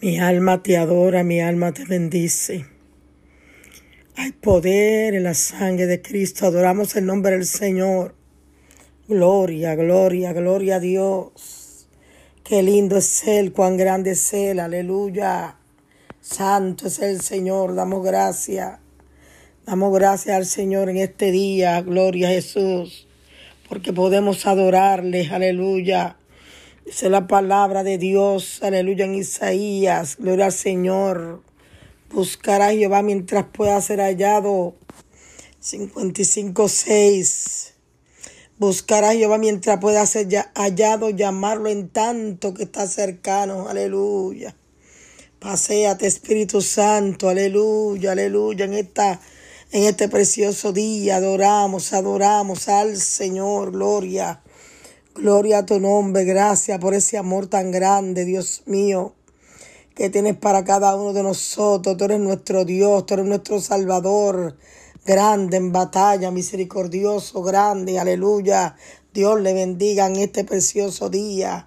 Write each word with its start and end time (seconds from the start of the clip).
Mi 0.00 0.20
alma 0.20 0.62
te 0.62 0.76
adora, 0.76 1.24
mi 1.24 1.40
alma 1.40 1.72
te 1.72 1.84
bendice. 1.84 2.66
Hay 4.14 4.30
poder 4.30 5.16
en 5.16 5.24
la 5.24 5.34
sangre 5.34 5.86
de 5.86 6.00
Cristo. 6.00 6.46
Adoramos 6.46 6.94
el 6.94 7.04
nombre 7.04 7.32
del 7.32 7.46
Señor. 7.46 8.14
Gloria, 9.08 9.74
gloria, 9.74 10.32
gloria 10.32 10.76
a 10.76 10.78
Dios. 10.78 11.88
Qué 12.44 12.62
lindo 12.62 12.96
es 12.96 13.26
Él, 13.26 13.50
cuán 13.50 13.76
grande 13.76 14.12
es 14.12 14.32
Él. 14.32 14.60
Aleluya. 14.60 15.56
Santo 16.20 16.86
es 16.86 17.00
el 17.00 17.20
Señor. 17.20 17.74
Damos 17.74 18.04
gracias. 18.04 18.78
Damos 19.66 19.92
gracias 19.92 20.36
al 20.36 20.46
Señor 20.46 20.90
en 20.90 20.98
este 20.98 21.32
día. 21.32 21.82
Gloria 21.82 22.28
a 22.28 22.30
Jesús. 22.30 23.08
Porque 23.68 23.92
podemos 23.92 24.46
adorarle. 24.46 25.28
Aleluya 25.28 26.18
Dice 26.88 27.10
la 27.10 27.26
palabra 27.26 27.84
de 27.84 27.98
Dios, 27.98 28.62
aleluya, 28.62 29.04
en 29.04 29.14
Isaías, 29.14 30.16
gloria 30.16 30.46
al 30.46 30.52
Señor. 30.52 31.42
Buscará 32.10 32.68
a 32.68 32.72
Jehová 32.72 33.02
mientras 33.02 33.44
pueda 33.44 33.78
ser 33.82 34.00
hallado. 34.00 34.74
55.6. 35.62 37.72
Buscará 38.56 39.10
a 39.10 39.12
Jehová 39.12 39.36
mientras 39.36 39.78
pueda 39.80 40.06
ser 40.06 40.28
hallado, 40.54 41.10
llamarlo 41.10 41.68
en 41.68 41.90
tanto 41.90 42.54
que 42.54 42.62
está 42.62 42.86
cercano. 42.86 43.68
Aleluya. 43.68 44.56
Paseate, 45.40 46.06
Espíritu 46.06 46.62
Santo. 46.62 47.28
Aleluya, 47.28 48.12
aleluya. 48.12 48.64
En, 48.64 48.72
esta, 48.72 49.20
en 49.72 49.82
este 49.82 50.08
precioso 50.08 50.72
día 50.72 51.16
adoramos, 51.16 51.92
adoramos 51.92 52.66
al 52.70 52.96
Señor. 52.96 53.72
Gloria. 53.72 54.40
Gloria 55.14 55.58
a 55.58 55.66
tu 55.66 55.80
nombre, 55.80 56.24
gracias 56.24 56.78
por 56.78 56.94
ese 56.94 57.18
amor 57.18 57.48
tan 57.48 57.72
grande, 57.72 58.24
Dios 58.24 58.62
mío, 58.66 59.14
que 59.96 60.10
tienes 60.10 60.36
para 60.36 60.64
cada 60.64 60.94
uno 60.94 61.12
de 61.12 61.24
nosotros. 61.24 61.96
Tú 61.96 62.04
eres 62.04 62.20
nuestro 62.20 62.64
Dios, 62.64 63.04
tú 63.04 63.14
eres 63.14 63.26
nuestro 63.26 63.60
Salvador, 63.60 64.56
grande 65.04 65.56
en 65.56 65.72
batalla, 65.72 66.30
misericordioso, 66.30 67.42
grande, 67.42 67.98
aleluya. 67.98 68.76
Dios 69.12 69.40
le 69.40 69.54
bendiga 69.54 70.06
en 70.06 70.16
este 70.16 70.44
precioso 70.44 71.10
día. 71.10 71.66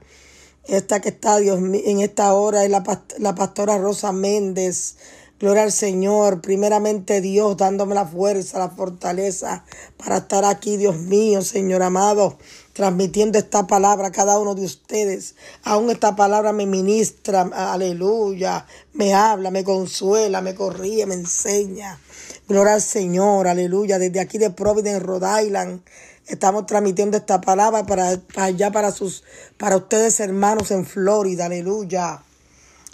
Esta 0.63 1.01
que 1.01 1.09
está 1.09 1.37
Dios 1.37 1.59
en 1.59 1.99
esta 1.99 2.33
hora 2.33 2.63
es 2.63 2.69
la, 2.69 2.83
la 3.17 3.35
pastora 3.35 3.77
Rosa 3.77 4.13
Méndez. 4.13 4.95
Gloria 5.41 5.63
al 5.63 5.71
Señor, 5.71 6.39
primeramente 6.39 7.19
Dios 7.19 7.57
dándome 7.57 7.95
la 7.95 8.05
fuerza, 8.05 8.59
la 8.59 8.69
fortaleza 8.69 9.65
para 9.97 10.17
estar 10.17 10.45
aquí, 10.45 10.77
Dios 10.77 10.97
mío, 10.97 11.41
Señor 11.41 11.81
amado, 11.81 12.37
transmitiendo 12.73 13.39
esta 13.39 13.65
palabra 13.65 14.09
a 14.09 14.11
cada 14.11 14.37
uno 14.37 14.53
de 14.53 14.63
ustedes. 14.63 15.33
Aún 15.63 15.89
esta 15.89 16.15
palabra 16.15 16.53
me 16.53 16.67
ministra, 16.67 17.49
aleluya, 17.55 18.67
me 18.93 19.15
habla, 19.15 19.49
me 19.49 19.63
consuela, 19.63 20.41
me 20.41 20.53
corríe, 20.53 21.07
me 21.07 21.15
enseña. 21.15 21.99
Gloria 22.47 22.75
al 22.75 22.81
Señor, 22.83 23.47
aleluya, 23.47 23.97
desde 23.97 24.19
aquí 24.19 24.37
de 24.37 24.51
Providence, 24.51 24.99
Rhode 24.99 25.43
Island. 25.43 25.81
Estamos 26.27 26.67
transmitiendo 26.67 27.17
esta 27.17 27.41
palabra 27.41 27.83
para, 27.87 28.15
para 28.31 28.45
allá, 28.45 28.69
para 28.69 28.91
sus, 28.91 29.23
para 29.57 29.77
ustedes 29.77 30.19
hermanos 30.19 30.69
en 30.69 30.85
Florida, 30.85 31.45
aleluya 31.45 32.21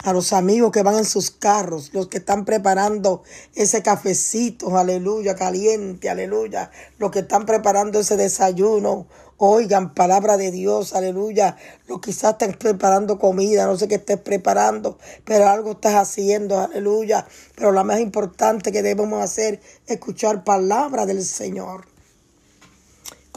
a 0.04 0.12
los 0.12 0.32
amigos 0.32 0.70
que 0.70 0.82
van 0.82 0.96
en 0.96 1.04
sus 1.04 1.30
carros, 1.30 1.90
los 1.92 2.08
que 2.08 2.18
están 2.18 2.44
preparando 2.44 3.22
ese 3.54 3.82
cafecito, 3.82 4.76
aleluya, 4.76 5.34
caliente, 5.34 6.08
aleluya, 6.08 6.70
los 6.98 7.10
que 7.10 7.20
están 7.20 7.46
preparando 7.46 7.98
ese 7.98 8.16
desayuno, 8.16 9.08
oigan 9.38 9.94
palabra 9.94 10.36
de 10.36 10.52
Dios, 10.52 10.94
aleluya, 10.94 11.56
los 11.88 12.00
quizás 12.00 12.32
estén 12.32 12.54
preparando 12.54 13.18
comida, 13.18 13.66
no 13.66 13.76
sé 13.76 13.88
qué 13.88 13.96
estés 13.96 14.20
preparando, 14.20 14.98
pero 15.24 15.48
algo 15.48 15.72
estás 15.72 15.94
haciendo, 15.94 16.60
aleluya, 16.60 17.26
pero 17.56 17.72
lo 17.72 17.84
más 17.84 17.98
importante 17.98 18.70
que 18.70 18.82
debemos 18.82 19.22
hacer 19.22 19.60
es 19.86 19.96
escuchar 19.96 20.44
palabra 20.44 21.06
del 21.06 21.24
Señor. 21.24 21.97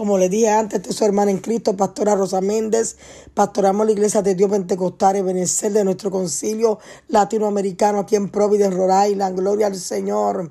Como 0.02 0.18
le 0.18 0.30
dije 0.30 0.50
antes, 0.50 0.78
este 0.78 0.90
es 0.90 0.96
su 0.96 1.06
hermana 1.06 1.30
en 1.30 1.38
Cristo, 1.38 1.78
Pastora 1.78 2.16
Rosa 2.16 2.42
Méndez. 2.42 2.98
Pastoramos 3.36 3.86
la 3.86 3.92
Iglesia 3.92 4.24
de 4.24 4.34
Dios 4.34 4.50
Pentecostal 4.50 5.18
y 5.18 5.22
Benecer 5.22 5.74
de 5.74 5.84
nuestro 5.84 6.10
concilio 6.10 6.80
latinoamericano 7.08 8.00
aquí 8.00 8.16
en 8.16 8.30
Providence, 8.30 8.76
Rhode 8.76 9.12
Island. 9.12 9.38
Gloria 9.38 9.68
al 9.68 9.76
Señor. 9.76 10.50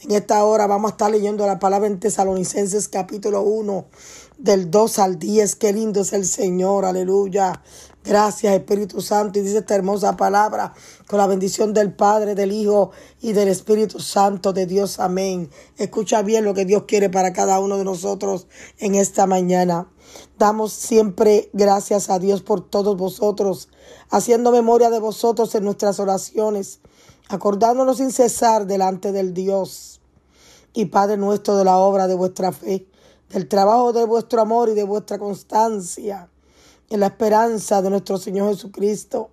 En 0.00 0.12
esta 0.12 0.42
hora 0.46 0.66
vamos 0.66 0.90
a 0.90 0.92
estar 0.92 1.10
leyendo 1.10 1.46
la 1.46 1.58
palabra 1.58 1.86
en 1.88 2.00
Tesalonicenses 2.00 2.88
capítulo 2.88 3.42
1 3.42 3.84
del 4.38 4.70
2 4.70 4.98
al 4.98 5.18
10. 5.18 5.56
Qué 5.56 5.74
lindo 5.74 6.00
es 6.00 6.14
el 6.14 6.24
Señor, 6.24 6.86
aleluya. 6.86 7.62
Gracias 8.06 8.54
Espíritu 8.54 9.00
Santo. 9.00 9.40
Y 9.40 9.42
dice 9.42 9.58
esta 9.58 9.74
hermosa 9.74 10.16
palabra 10.16 10.72
con 11.08 11.18
la 11.18 11.26
bendición 11.26 11.74
del 11.74 11.92
Padre, 11.92 12.36
del 12.36 12.52
Hijo 12.52 12.92
y 13.20 13.32
del 13.32 13.48
Espíritu 13.48 13.98
Santo 13.98 14.52
de 14.52 14.64
Dios. 14.64 15.00
Amén. 15.00 15.50
Escucha 15.76 16.22
bien 16.22 16.44
lo 16.44 16.54
que 16.54 16.64
Dios 16.64 16.84
quiere 16.86 17.10
para 17.10 17.32
cada 17.32 17.58
uno 17.58 17.78
de 17.78 17.84
nosotros 17.84 18.46
en 18.78 18.94
esta 18.94 19.26
mañana. 19.26 19.90
Damos 20.38 20.72
siempre 20.72 21.50
gracias 21.52 22.08
a 22.08 22.20
Dios 22.20 22.42
por 22.42 22.60
todos 22.60 22.96
vosotros, 22.96 23.68
haciendo 24.08 24.52
memoria 24.52 24.88
de 24.88 25.00
vosotros 25.00 25.52
en 25.56 25.64
nuestras 25.64 25.98
oraciones, 25.98 26.78
acordándonos 27.28 27.96
sin 27.96 28.12
cesar 28.12 28.68
delante 28.68 29.10
del 29.10 29.34
Dios 29.34 30.00
y 30.72 30.84
Padre 30.84 31.16
nuestro 31.16 31.56
de 31.56 31.64
la 31.64 31.76
obra 31.76 32.06
de 32.06 32.14
vuestra 32.14 32.52
fe, 32.52 32.86
del 33.30 33.48
trabajo 33.48 33.92
de 33.92 34.04
vuestro 34.04 34.40
amor 34.42 34.68
y 34.68 34.74
de 34.74 34.84
vuestra 34.84 35.18
constancia 35.18 36.30
en 36.90 37.00
la 37.00 37.06
esperanza 37.06 37.82
de 37.82 37.90
nuestro 37.90 38.18
Señor 38.18 38.50
Jesucristo, 38.54 39.30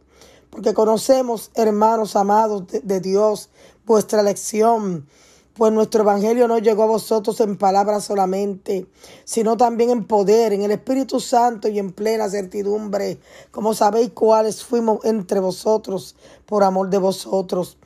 porque 0.49 0.73
conocemos, 0.73 1.51
hermanos 1.55 2.15
amados 2.15 2.65
de, 2.67 2.99
Dios, 2.99 3.49
vuestra 3.85 4.21
elección, 4.21 5.07
pues 5.55 5.71
nuestro 5.71 6.01
Evangelio 6.01 6.47
no 6.47 6.57
llegó 6.57 6.83
a 6.83 6.87
vosotros 6.87 7.39
en 7.41 7.57
palabras 7.57 8.05
solamente, 8.05 8.87
sino 9.23 9.55
también 9.57 9.89
en 9.91 10.05
poder, 10.05 10.53
en 10.53 10.63
el 10.63 10.71
Espíritu 10.71 11.19
Santo 11.19 11.67
y 11.67 11.79
en 11.79 11.91
plena 11.91 12.29
certidumbre, 12.29 13.19
como 13.51 13.73
sabéis 13.73 14.11
cuáles 14.13 14.63
fuimos 14.63 15.03
entre 15.05 15.39
vosotros 15.39 16.15
por 16.45 16.63
amor 16.63 16.89
de 16.89 16.97
vosotros. 16.97 17.77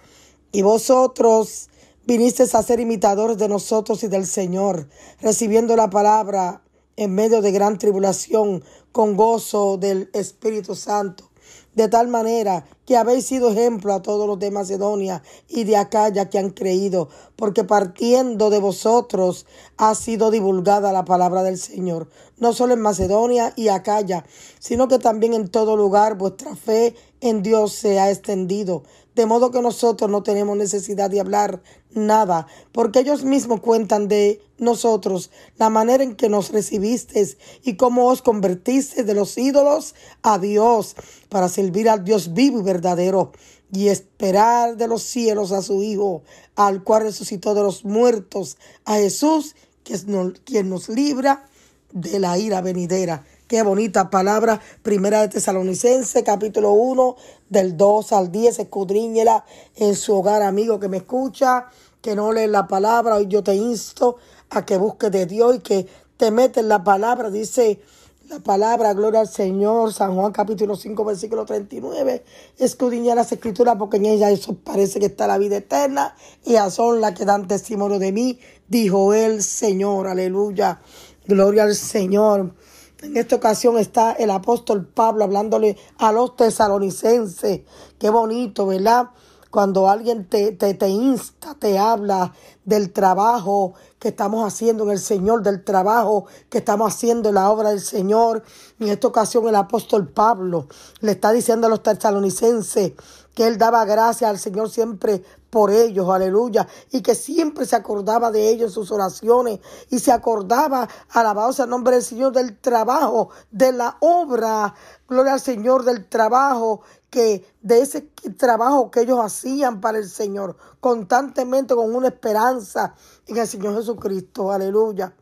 Y 0.52 0.62
vosotros 0.62 1.70
vinisteis 2.06 2.56
a 2.56 2.64
ser 2.64 2.80
imitadores 2.80 3.38
de 3.38 3.50
nosotros 3.50 4.02
y 4.04 4.08
del 4.08 4.26
Señor, 4.26 4.88
recibiendo 5.22 5.76
la 5.76 5.90
palabra 5.90 6.62
en 6.98 7.16
medio 7.16 7.42
de 7.42 7.52
gran 7.52 7.78
tribulación, 7.78 8.64
con 8.92 9.16
gozo 9.16 9.78
del 9.78 10.10
Espíritu 10.14 10.76
Santo, 10.76 11.30
de 11.76 11.88
tal 11.88 12.08
manera 12.08 12.66
que 12.88 12.98
habéis 12.98 13.28
sido 13.28 13.52
ejemplo 13.52 13.94
a 13.94 14.02
todos 14.02 14.26
los 14.26 14.40
de 14.40 14.50
Macedonia 14.50 15.22
y 15.48 15.64
de 15.66 15.78
Acaya 15.78 16.30
que 16.30 16.40
han 16.40 16.50
creído, 16.50 17.10
porque 17.36 17.64
partiendo 17.64 18.50
de 18.50 18.60
vosotros 18.60 19.46
ha 19.78 19.94
sido 19.94 20.32
divulgada 20.32 20.92
la 20.92 21.06
palabra 21.06 21.44
del 21.44 21.60
Señor, 21.60 22.10
no 22.38 22.54
solo 22.54 22.74
en 22.74 22.82
Macedonia 22.82 23.54
y 23.56 23.68
Acaya, 23.68 24.26
sino 24.58 24.88
que 24.88 24.98
también 24.98 25.36
en 25.36 25.50
todo 25.50 25.78
lugar 25.78 26.18
vuestra 26.18 26.56
fe 26.56 26.96
en 27.22 27.44
Dios 27.44 27.74
se 27.74 28.00
ha 28.00 28.10
extendido, 28.10 28.84
de 29.18 29.26
modo 29.26 29.50
que 29.50 29.64
nosotros 29.64 30.12
no 30.12 30.22
tenemos 30.22 30.56
necesidad 30.56 31.10
de 31.10 31.20
hablar 31.20 31.64
nada, 31.90 32.46
porque 32.72 33.00
ellos 33.00 33.24
mismos 33.24 33.62
cuentan 33.62 34.08
de 34.08 34.40
nosotros 34.60 35.32
la 35.58 35.72
manera 35.72 36.04
en 36.04 36.16
que 36.16 36.30
nos 36.30 36.52
recibisteis 36.52 37.40
y 37.64 37.78
cómo 37.78 38.06
os 38.06 38.22
convertisteis 38.22 39.08
de 39.08 39.14
los 39.16 39.36
ídolos 39.40 39.96
a 40.22 40.38
Dios 40.38 40.96
para 41.30 41.50
servir 41.50 41.90
al 41.90 42.04
Dios 42.04 42.36
vivo 42.36 42.60
y 42.60 42.64
verdadero 42.64 43.32
y 43.74 43.88
esperar 43.88 44.78
de 44.78 44.88
los 44.88 45.02
cielos 45.02 45.52
a 45.52 45.64
su 45.64 45.82
Hijo, 45.82 46.22
al 46.56 46.84
cual 46.84 47.02
resucitó 47.02 47.56
de 47.56 47.64
los 47.64 47.86
muertos, 47.86 48.58
a 48.86 48.98
Jesús, 48.98 49.56
que 49.84 49.96
es 49.96 50.06
quien 50.46 50.70
nos 50.70 50.90
libra 50.90 51.50
de 51.92 52.20
la 52.20 52.38
ira 52.38 52.62
venidera. 52.62 53.26
Qué 53.48 53.64
bonita 53.64 54.10
palabra. 54.10 54.60
Primera 54.84 55.22
de 55.22 55.30
Tesalonicense, 55.30 56.22
capítulo 56.22 56.74
1, 56.74 57.16
del 57.48 57.78
2 57.78 58.12
al 58.12 58.30
10. 58.30 58.60
Escudriñela 58.60 59.46
en 59.78 59.96
su 59.96 60.16
hogar, 60.18 60.42
amigo 60.42 60.82
que 60.82 60.90
me 60.90 60.98
escucha, 60.98 61.68
que 62.02 62.14
no 62.14 62.34
lee 62.34 62.48
la 62.48 62.68
palabra. 62.68 63.16
Hoy 63.16 63.28
yo 63.28 63.44
te 63.44 63.56
insto 63.56 64.18
a 64.50 64.66
que 64.66 64.76
busques 64.76 65.12
de 65.12 65.28
Dios 65.28 65.56
y 65.56 65.60
que 65.60 65.88
te 66.18 66.30
metes 66.30 66.66
la 66.66 66.84
palabra. 66.84 67.30
Dice 67.30 67.80
la 68.28 68.40
palabra, 68.40 68.94
gloria 68.94 69.22
al 69.22 69.30
Señor, 69.30 69.94
San 69.94 70.14
Juan 70.14 70.34
capítulo 70.34 70.76
5, 70.76 71.06
versículo 71.06 71.46
39. 71.46 72.26
Escudriña 72.58 73.16
las 73.16 73.32
escrituras 73.32 73.78
porque 73.80 73.96
en 73.96 74.08
ella 74.08 74.30
eso 74.30 74.56
parece 74.56 75.00
que 75.00 75.06
está 75.06 75.26
la 75.26 75.38
vida 75.38 75.56
eterna 75.56 76.18
y 76.44 76.58
son 76.70 77.00
las 77.00 77.14
que 77.14 77.24
dan 77.24 77.48
testimonio 77.48 77.98
de 77.98 78.12
mí, 78.12 78.42
dijo 78.68 79.14
el 79.14 79.42
Señor. 79.42 80.08
Aleluya. 80.08 80.82
Gloria 81.26 81.64
al 81.64 81.76
Señor. 81.76 82.54
En 83.02 83.16
esta 83.16 83.36
ocasión 83.36 83.78
está 83.78 84.14
el 84.14 84.32
apóstol 84.32 84.86
Pablo 84.86 85.24
hablándole 85.24 85.78
a 86.00 86.12
los 86.12 86.36
tesalonicenses. 86.36 87.62
Qué 88.00 88.10
bonito, 88.10 88.66
¿verdad? 88.66 89.12
Cuando 89.52 89.88
alguien 89.88 90.26
te, 90.28 90.52
te, 90.52 90.74
te 90.74 90.90
insta, 90.90 91.54
te 91.54 91.78
habla 91.78 92.34
del 92.66 92.92
trabajo 92.92 93.76
que 94.00 94.10
estamos 94.10 94.46
haciendo 94.46 94.84
en 94.86 94.92
el 94.92 95.00
Señor, 95.00 95.44
del 95.44 95.64
trabajo 95.64 96.26
que 96.50 96.58
estamos 96.58 96.92
haciendo 96.92 97.30
en 97.30 97.36
la 97.36 97.52
obra 97.52 97.70
del 97.70 97.82
Señor. 97.82 98.44
En 98.80 98.88
esta 98.88 99.08
ocasión 99.08 99.48
el 99.48 99.56
apóstol 99.56 100.08
Pablo 100.08 100.68
le 101.00 101.12
está 101.12 101.32
diciendo 101.32 101.68
a 101.68 101.70
los 101.70 101.84
tesalonicenses 101.84 102.94
que 103.36 103.46
él 103.46 103.60
daba 103.60 103.86
gracias 103.86 104.28
al 104.28 104.40
Señor 104.40 104.72
siempre 104.72 105.24
por 105.50 105.72
ellos, 105.72 106.10
aleluya, 106.10 106.68
y 106.92 107.02
que 107.02 107.16
siempre 107.16 107.66
se 107.66 107.76
acordaba 107.76 108.32
de 108.32 108.50
ellos 108.50 108.70
en 108.70 108.74
sus 108.74 108.92
oraciones 108.92 109.60
y 109.90 110.00
se 110.00 110.12
acordaba, 110.12 110.88
alabado 111.10 111.54
sea 111.54 111.66
el 111.66 111.72
nombre 111.72 111.96
del 111.96 112.04
Señor, 112.04 112.34
del 112.34 112.60
trabajo, 112.60 113.30
de 113.52 113.72
la 113.72 113.98
obra, 114.02 114.74
gloria 115.08 115.34
al 115.34 115.40
Señor, 115.40 115.84
del 115.84 116.08
trabajo 116.08 116.82
que 117.10 117.46
de 117.62 117.82
ese 117.82 118.02
trabajo 118.38 118.92
que 118.92 119.02
ellos 119.02 119.20
hacían 119.22 119.80
para 119.80 119.98
el 119.98 120.10
Señor, 120.10 120.58
constantemente 120.80 121.76
con 121.76 121.96
una 121.96 122.10
esperanza 122.10 122.94
en 123.26 123.38
el 123.38 123.48
Señor 123.48 123.76
Jesucristo, 123.76 124.52
aleluya. 124.52 125.16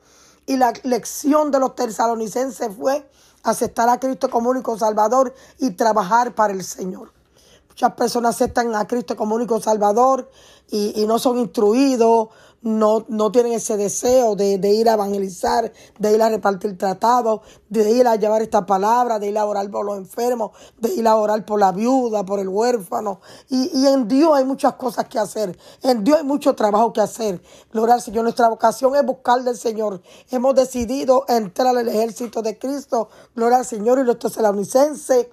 Y 0.48 0.58
la 0.58 0.74
lección 0.84 1.52
de 1.52 1.60
los 1.60 1.76
tesalonicenses 1.76 2.70
fue 2.76 3.10
aceptar 3.44 3.90
a 3.90 4.00
Cristo 4.00 4.30
como 4.30 4.50
único 4.50 4.78
Salvador 4.78 5.34
y 5.60 5.72
trabajar 5.72 6.34
para 6.34 6.54
el 6.54 6.64
Señor. 6.64 7.14
Muchas 7.76 7.94
personas 7.96 8.36
aceptan 8.36 8.74
a 8.74 8.88
Cristo 8.88 9.18
como 9.18 9.36
único 9.36 9.60
Salvador 9.60 10.32
y, 10.72 11.04
no 11.06 11.20
son 11.20 11.40
instruidos, 11.40 12.30
no, 12.62 13.04
no 13.10 13.34
tienen 13.34 13.52
ese 13.52 13.76
deseo 13.76 14.38
de, 14.38 14.56
ir 14.74 14.88
a 14.88 14.94
evangelizar, 14.94 15.74
de 16.00 16.16
ir 16.16 16.22
a 16.22 16.30
repartir 16.30 16.78
tratados, 16.78 17.42
de 17.68 17.92
ir 17.92 18.08
a 18.08 18.16
llevar 18.16 18.42
esta 18.42 18.66
palabra, 18.66 19.20
de 19.20 19.28
ir 19.28 19.38
a 19.38 19.46
orar 19.46 19.70
por 19.70 19.86
los 19.86 19.98
enfermos, 19.98 20.52
de 20.80 20.94
ir 20.94 21.06
a 21.06 21.18
orar 21.18 21.44
por 21.44 21.60
la 21.60 21.74
viuda, 21.74 22.24
por 22.24 22.40
el 22.40 22.48
huérfano. 22.48 23.20
Y, 23.50 23.78
y 23.78 23.88
en 23.88 24.08
Dios 24.08 24.32
hay 24.34 24.46
muchas 24.46 24.76
cosas 24.76 25.10
que 25.10 25.20
hacer. 25.20 25.60
En 25.82 26.02
Dios 26.06 26.20
hay 26.20 26.24
mucho 26.24 26.56
trabajo 26.56 26.94
que 26.94 27.02
hacer. 27.02 27.42
Gloria 27.74 27.96
al 27.96 28.02
Señor. 28.02 28.24
Nuestra 28.24 28.48
vocación 28.48 28.96
es 28.96 29.06
buscar 29.06 29.44
del 29.44 29.58
Señor. 29.58 30.02
Hemos 30.32 30.56
decidido 30.56 31.26
entrar 31.28 31.76
al 31.76 31.90
ejército 31.90 32.42
de 32.42 32.58
Cristo. 32.58 33.10
Gloria 33.36 33.58
al 33.58 33.66
Señor 33.66 34.00
y 34.00 34.06
los 34.06 34.18
tesalonicenses 34.18 35.28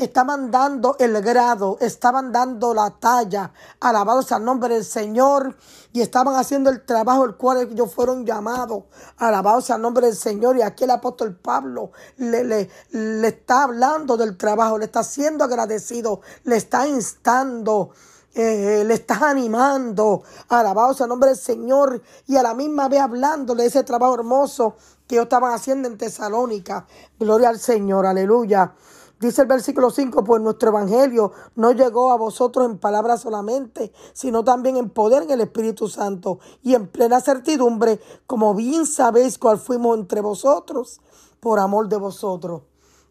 estaban 0.00 0.50
dando 0.50 0.96
el 0.98 1.20
grado, 1.22 1.76
estaban 1.80 2.32
dando 2.32 2.74
la 2.74 2.90
talla, 2.90 3.52
alabados 3.80 4.32
al 4.32 4.44
nombre 4.44 4.74
del 4.74 4.84
Señor, 4.84 5.56
y 5.92 6.00
estaban 6.00 6.36
haciendo 6.36 6.70
el 6.70 6.84
trabajo 6.84 7.24
el 7.24 7.36
cual 7.36 7.68
ellos 7.70 7.92
fueron 7.92 8.24
llamados, 8.24 8.84
alabados 9.18 9.70
al 9.70 9.82
nombre 9.82 10.06
del 10.06 10.16
Señor. 10.16 10.56
Y 10.56 10.62
aquí 10.62 10.84
el 10.84 10.90
apóstol 10.90 11.36
Pablo 11.36 11.92
le, 12.16 12.44
le, 12.44 12.70
le 12.90 13.28
está 13.28 13.64
hablando 13.64 14.16
del 14.16 14.36
trabajo, 14.36 14.78
le 14.78 14.86
está 14.86 15.02
siendo 15.02 15.44
agradecido, 15.44 16.20
le 16.44 16.56
está 16.56 16.86
instando. 16.86 17.90
Eh, 18.32 18.84
le 18.86 18.94
está 18.94 19.28
animando, 19.28 20.22
alabados 20.50 21.00
al 21.00 21.08
nombre 21.08 21.30
del 21.30 21.38
Señor, 21.38 22.00
y 22.28 22.36
a 22.36 22.44
la 22.44 22.54
misma 22.54 22.88
vez 22.88 23.00
hablando 23.00 23.56
de 23.56 23.66
ese 23.66 23.82
trabajo 23.82 24.14
hermoso 24.14 24.76
que 25.08 25.16
ellos 25.16 25.24
estaban 25.24 25.52
haciendo 25.52 25.88
en 25.88 25.98
Tesalónica. 25.98 26.86
Gloria 27.18 27.48
al 27.48 27.58
Señor, 27.58 28.06
aleluya. 28.06 28.72
Dice 29.20 29.42
el 29.42 29.48
versículo 29.48 29.90
5, 29.90 30.24
pues 30.24 30.40
nuestro 30.40 30.70
evangelio 30.70 31.32
no 31.54 31.72
llegó 31.72 32.10
a 32.10 32.16
vosotros 32.16 32.64
en 32.64 32.78
palabras 32.78 33.20
solamente, 33.20 33.92
sino 34.14 34.42
también 34.44 34.78
en 34.78 34.88
poder 34.88 35.24
en 35.24 35.30
el 35.30 35.42
Espíritu 35.42 35.88
Santo 35.88 36.38
y 36.62 36.74
en 36.74 36.86
plena 36.86 37.20
certidumbre, 37.20 38.00
como 38.26 38.54
bien 38.54 38.86
sabéis 38.86 39.36
cuál 39.36 39.58
fuimos 39.58 39.98
entre 39.98 40.22
vosotros, 40.22 41.02
por 41.38 41.58
amor 41.58 41.90
de 41.90 41.98
vosotros. 41.98 42.62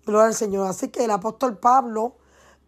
Gloria 0.04 0.26
al 0.26 0.34
Señor. 0.34 0.66
Así 0.66 0.88
que 0.88 1.06
el 1.06 1.12
apóstol 1.12 1.60
Pablo, 1.60 2.16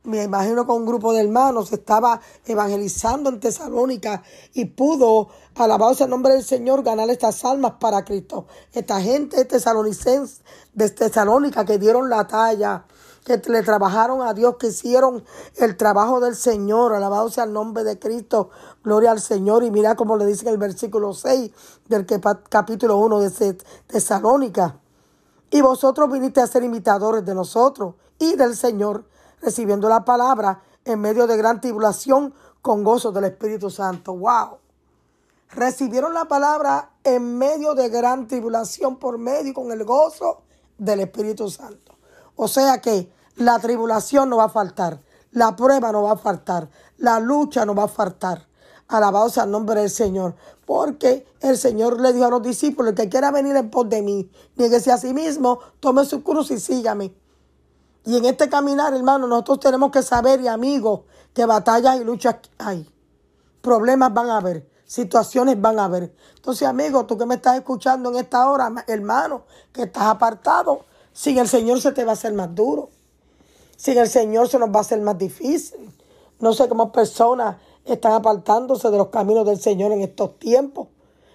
me 0.03 0.23
imagino 0.23 0.65
con 0.65 0.77
un 0.77 0.85
grupo 0.85 1.13
de 1.13 1.21
hermanos, 1.21 1.71
estaba 1.71 2.21
evangelizando 2.45 3.29
en 3.29 3.39
Tesalónica 3.39 4.23
y 4.53 4.65
pudo, 4.65 5.29
alabarse 5.55 6.05
el 6.05 6.09
nombre 6.09 6.33
del 6.33 6.43
Señor, 6.43 6.83
ganar 6.83 7.09
estas 7.09 7.45
almas 7.45 7.73
para 7.79 8.03
Cristo. 8.03 8.47
Esta 8.73 8.99
gente 9.01 9.45
tesalonicense, 9.45 10.41
de 10.73 10.89
Tesalónica 10.89 11.65
que 11.65 11.77
dieron 11.77 12.09
la 12.09 12.25
talla 12.27 12.85
que 13.23 13.39
le 13.49 13.61
trabajaron 13.61 14.21
a 14.21 14.33
Dios, 14.33 14.55
que 14.57 14.67
hicieron 14.67 15.23
el 15.57 15.77
trabajo 15.77 16.19
del 16.19 16.35
Señor. 16.35 16.93
Alabado 16.93 17.29
sea 17.29 17.43
el 17.43 17.53
nombre 17.53 17.83
de 17.83 17.99
Cristo. 17.99 18.49
Gloria 18.83 19.11
al 19.11 19.21
Señor. 19.21 19.63
Y 19.63 19.71
mira 19.71 19.95
como 19.95 20.17
le 20.17 20.25
dice 20.25 20.47
en 20.47 20.53
el 20.53 20.57
versículo 20.57 21.13
6 21.13 21.51
del 21.87 22.05
capítulo 22.49 22.97
1 22.97 23.19
de 23.19 23.57
Tesalónica. 23.87 24.79
Y 25.51 25.61
vosotros 25.61 26.11
viniste 26.11 26.41
a 26.41 26.47
ser 26.47 26.63
imitadores 26.63 27.25
de 27.25 27.35
nosotros 27.35 27.95
y 28.17 28.35
del 28.35 28.55
Señor, 28.55 29.05
recibiendo 29.41 29.89
la 29.89 30.05
palabra 30.05 30.61
en 30.85 30.99
medio 31.01 31.27
de 31.27 31.37
gran 31.37 31.61
tribulación 31.61 32.33
con 32.61 32.83
gozo 32.83 33.11
del 33.11 33.25
Espíritu 33.25 33.69
Santo. 33.69 34.15
¡Wow! 34.15 34.59
Recibieron 35.49 36.13
la 36.13 36.25
palabra 36.25 36.91
en 37.03 37.37
medio 37.37 37.73
de 37.73 37.89
gran 37.89 38.27
tribulación 38.27 38.97
por 38.97 39.17
medio 39.17 39.53
con 39.53 39.71
el 39.71 39.83
gozo 39.83 40.43
del 40.77 41.01
Espíritu 41.01 41.49
Santo. 41.49 41.95
O 42.35 42.47
sea 42.47 42.79
que 42.79 43.11
la 43.35 43.59
tribulación 43.59 44.29
no 44.29 44.37
va 44.37 44.45
a 44.45 44.49
faltar, 44.49 45.01
la 45.31 45.55
prueba 45.55 45.91
no 45.91 46.03
va 46.03 46.13
a 46.13 46.17
faltar, 46.17 46.69
la 46.97 47.19
lucha 47.19 47.65
no 47.65 47.75
va 47.75 47.83
a 47.83 47.87
faltar. 47.87 48.47
Alabado 48.87 49.29
sea 49.29 49.45
el 49.45 49.51
nombre 49.51 49.79
del 49.79 49.89
Señor. 49.89 50.35
Porque 50.65 51.25
el 51.39 51.57
Señor 51.57 51.99
le 51.99 52.13
dijo 52.13 52.25
a 52.25 52.29
los 52.29 52.41
discípulos, 52.41 52.89
el 52.89 52.95
que 52.95 53.09
quiera 53.09 53.31
venir 53.31 53.55
en 53.55 53.69
pos 53.69 53.89
de 53.89 54.01
mí, 54.01 54.29
nieguese 54.55 54.91
a 54.91 54.97
sí 54.97 55.13
mismo, 55.13 55.59
tome 55.79 56.05
su 56.05 56.23
cruz 56.23 56.51
y 56.51 56.59
sígame. 56.59 57.13
Y 58.05 58.17
en 58.17 58.25
este 58.25 58.49
caminar, 58.49 58.93
hermano, 58.93 59.27
nosotros 59.27 59.59
tenemos 59.59 59.91
que 59.91 60.01
saber, 60.01 60.41
y 60.41 60.47
amigos, 60.47 61.01
que 61.33 61.45
batallas 61.45 61.99
y 61.99 62.03
luchas 62.03 62.37
hay. 62.57 62.89
Problemas 63.61 64.13
van 64.13 64.29
a 64.29 64.37
haber, 64.37 64.67
situaciones 64.85 65.59
van 65.61 65.79
a 65.79 65.85
haber. 65.85 66.15
Entonces, 66.35 66.67
amigo, 66.67 67.05
tú 67.05 67.17
que 67.17 67.25
me 67.25 67.35
estás 67.35 67.57
escuchando 67.57 68.09
en 68.09 68.17
esta 68.17 68.49
hora, 68.49 68.71
hermano, 68.87 69.43
que 69.71 69.83
estás 69.83 70.03
apartado, 70.03 70.85
sin 71.13 71.37
el 71.37 71.47
Señor 71.47 71.79
se 71.81 71.91
te 71.91 72.03
va 72.03 72.11
a 72.11 72.13
hacer 72.13 72.33
más 72.33 72.53
duro. 72.55 72.89
Sin 73.77 73.97
el 73.97 74.09
Señor 74.09 74.47
se 74.47 74.59
nos 74.59 74.69
va 74.69 74.77
a 74.77 74.81
hacer 74.81 74.99
más 75.01 75.17
difícil. 75.17 75.91
No 76.39 76.53
sé 76.53 76.67
cómo 76.67 76.91
personas 76.91 77.57
están 77.85 78.13
apartándose 78.13 78.89
de 78.89 78.97
los 78.97 79.07
caminos 79.07 79.45
del 79.45 79.59
Señor 79.59 79.91
en 79.91 80.01
estos 80.01 80.37
tiempos. 80.39 80.87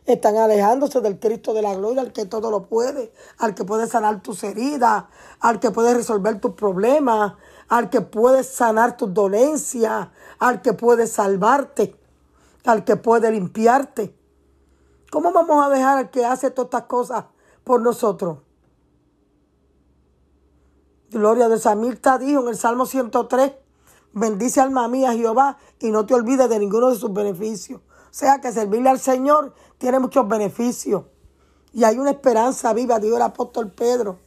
Están 0.07 0.37
alejándose 0.37 1.01
del 1.01 1.19
Cristo 1.19 1.53
de 1.53 1.63
la 1.63 1.75
gloria, 1.75 2.01
al 2.01 2.13
que 2.13 2.27
todo 2.27 2.51
lo 2.51 2.69
puede, 2.69 3.13
al 3.39 3.57
que 3.57 3.65
puede 3.65 3.89
sanar 3.89 4.23
tus 4.23 4.45
heridas, 4.45 5.05
al 5.41 5.59
que 5.59 5.73
puede 5.73 5.95
resolver 5.95 6.41
tus 6.41 6.53
problemas, 6.53 7.35
al 7.69 7.91
que 7.91 8.01
puede 8.01 8.45
sanar 8.45 8.97
tus 8.97 9.13
dolencias, 9.13 10.09
al 10.39 10.63
que 10.63 10.73
puede 10.75 11.09
salvarte, 11.09 11.97
al 12.65 12.85
que 12.85 12.95
puede 12.95 13.33
limpiarte. 13.33 14.17
¿Cómo 15.11 15.33
vamos 15.33 15.65
a 15.65 15.71
dejar 15.71 15.99
al 15.99 16.11
que 16.11 16.25
hace 16.25 16.53
todas 16.53 16.69
estas 16.69 16.83
cosas 16.83 17.25
por 17.65 17.81
nosotros? 17.81 18.39
Gloria 21.11 21.49
de 21.49 21.59
Samilta 21.59 22.19
dijo 22.19 22.43
en 22.43 22.49
el 22.49 22.57
Salmo 22.57 22.87
103, 22.87 23.53
bendice 24.13 24.61
alma 24.61 24.87
mía 24.87 25.13
Jehová 25.15 25.59
y 25.81 25.91
no 25.91 26.07
te 26.07 26.15
olvides 26.15 26.49
de 26.49 26.59
ninguno 26.61 26.91
de 26.91 26.97
sus 26.97 27.13
beneficios. 27.13 27.81
Sea 28.17 28.41
que 28.41 28.51
servirle 28.51 28.89
al 28.89 28.99
Señor 28.99 29.53
tiene 29.77 29.99
muchos 29.99 30.27
beneficios. 30.27 31.03
Y 31.75 31.85
hay 31.85 31.99
una 31.99 32.13
esperanza 32.13 32.73
viva, 32.73 32.99
dijo 32.99 33.17
el 33.17 33.23
apóstol 33.23 33.71
Pedro. 33.73 34.21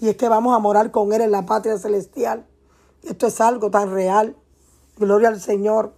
Y 0.00 0.08
es 0.08 0.16
que 0.16 0.26
vamos 0.26 0.56
a 0.56 0.58
morar 0.58 0.90
con 0.90 1.12
Él 1.12 1.20
en 1.20 1.30
la 1.30 1.44
patria 1.44 1.76
celestial. 1.76 2.46
Esto 3.02 3.26
es 3.26 3.38
algo 3.42 3.70
tan 3.70 3.90
real. 3.90 4.38
Gloria 4.96 5.28
al 5.28 5.38
Señor. 5.38 5.92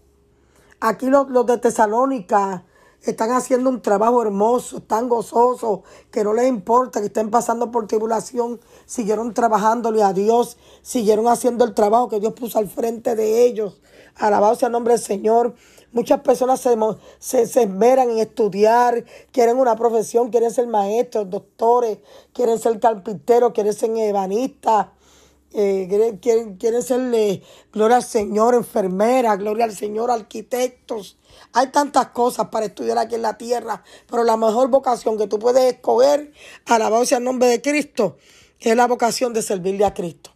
Aquí 0.80 1.06
los, 1.06 1.28
los 1.28 1.46
de 1.46 1.58
Tesalónica 1.58 2.64
están 3.02 3.30
haciendo 3.30 3.70
un 3.70 3.82
trabajo 3.82 4.20
hermoso, 4.22 4.78
están 4.78 5.08
gozosos, 5.08 5.82
que 6.10 6.24
no 6.24 6.34
les 6.34 6.48
importa 6.48 6.98
que 6.98 7.06
estén 7.06 7.30
pasando 7.30 7.70
por 7.70 7.86
tribulación, 7.86 8.60
siguieron 8.84 9.32
trabajándole 9.32 10.02
a 10.02 10.12
Dios, 10.12 10.56
siguieron 10.82 11.28
haciendo 11.28 11.64
el 11.64 11.74
trabajo 11.74 12.08
que 12.08 12.18
Dios 12.18 12.32
puso 12.32 12.58
al 12.58 12.68
frente 12.68 13.14
de 13.14 13.44
ellos. 13.44 13.80
Alabado 14.16 14.56
sea 14.56 14.66
el 14.66 14.72
nombre 14.72 14.94
del 14.94 15.02
Señor. 15.02 15.54
Muchas 15.92 16.20
personas 16.20 16.60
se, 16.60 16.76
se, 17.46 17.62
esmeran 17.62 18.10
en 18.10 18.18
estudiar, 18.18 19.04
quieren 19.30 19.58
una 19.58 19.76
profesión, 19.76 20.30
quieren 20.30 20.50
ser 20.50 20.66
maestros, 20.66 21.28
doctores, 21.28 21.98
quieren 22.32 22.58
ser 22.58 22.80
carpinteros, 22.80 23.52
quieren 23.52 23.74
ser 23.74 23.90
ebanistas, 23.90 24.86
eh, 25.52 25.86
quieren, 26.22 26.56
quieren 26.56 26.82
ser, 26.82 27.42
gloria 27.72 27.96
al 27.96 28.02
Señor, 28.02 28.54
enfermeras, 28.54 29.38
gloria 29.38 29.66
al 29.66 29.76
Señor, 29.76 30.10
arquitectos. 30.10 31.18
Hay 31.52 31.66
tantas 31.68 32.06
cosas 32.08 32.48
para 32.48 32.66
estudiar 32.66 32.96
aquí 32.96 33.16
en 33.16 33.22
la 33.22 33.36
tierra, 33.36 33.84
pero 34.08 34.24
la 34.24 34.38
mejor 34.38 34.68
vocación 34.68 35.18
que 35.18 35.26
tú 35.26 35.38
puedes 35.38 35.74
escoger, 35.74 36.32
alabarse 36.64 37.16
al 37.16 37.24
nombre 37.24 37.48
de 37.48 37.60
Cristo, 37.60 38.16
es 38.60 38.74
la 38.74 38.86
vocación 38.86 39.34
de 39.34 39.42
servirle 39.42 39.84
a 39.84 39.92
Cristo. 39.92 40.30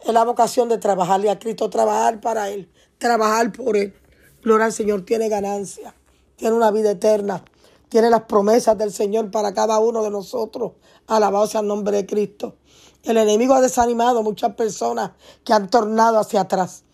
Es 0.00 0.12
la 0.12 0.24
vocación 0.24 0.68
de 0.68 0.78
trabajarle 0.78 1.30
a 1.30 1.38
Cristo, 1.38 1.70
trabajar 1.70 2.20
para 2.20 2.50
Él, 2.50 2.68
trabajar 2.98 3.52
por 3.52 3.76
Él. 3.76 3.94
Gloria 4.42 4.66
al 4.66 4.72
Señor, 4.72 5.02
tiene 5.04 5.28
ganancia, 5.28 5.94
tiene 6.36 6.54
una 6.54 6.70
vida 6.70 6.92
eterna, 6.92 7.44
tiene 7.88 8.08
las 8.08 8.22
promesas 8.22 8.78
del 8.78 8.92
Señor 8.92 9.30
para 9.30 9.52
cada 9.52 9.78
uno 9.80 10.02
de 10.02 10.10
nosotros. 10.10 10.72
Alabado 11.06 11.48
al 11.58 11.66
nombre 11.66 11.96
de 11.96 12.06
Cristo. 12.06 12.56
El 13.02 13.16
enemigo 13.16 13.54
ha 13.54 13.60
desanimado 13.60 14.20
a 14.20 14.22
muchas 14.22 14.54
personas 14.54 15.12
que 15.44 15.52
han 15.52 15.68
tornado 15.68 16.18
hacia 16.18 16.42
atrás. 16.42 16.84